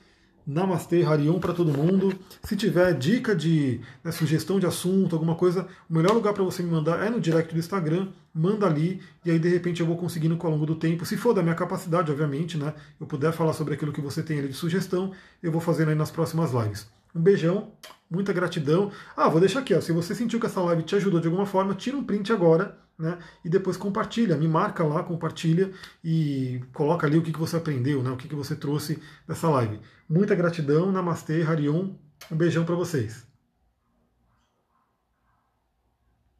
[0.49, 2.18] Namastê, Harion para todo mundo.
[2.42, 6.62] Se tiver dica de né, sugestão de assunto, alguma coisa, o melhor lugar para você
[6.62, 8.09] me mandar é no direct do Instagram.
[8.34, 11.05] Manda ali e aí de repente eu vou conseguindo ao longo do tempo.
[11.05, 12.72] Se for da minha capacidade, obviamente, né?
[12.99, 15.94] Eu puder falar sobre aquilo que você tem ali de sugestão, eu vou fazendo aí
[15.94, 16.88] nas próximas lives.
[17.14, 17.68] Um beijão,
[18.11, 18.90] muita gratidão.
[19.14, 21.44] Ah, vou deixar aqui, ó, se você sentiu que essa live te ajudou de alguma
[21.44, 23.18] forma, tira um print agora, né?
[23.44, 25.70] E depois compartilha, me marca lá, compartilha
[26.03, 28.11] e coloca ali o que, que você aprendeu, né?
[28.11, 29.80] O que, que você trouxe dessa live.
[30.09, 31.90] Muita gratidão, Namastê, Harion.
[32.30, 33.27] Um beijão para vocês.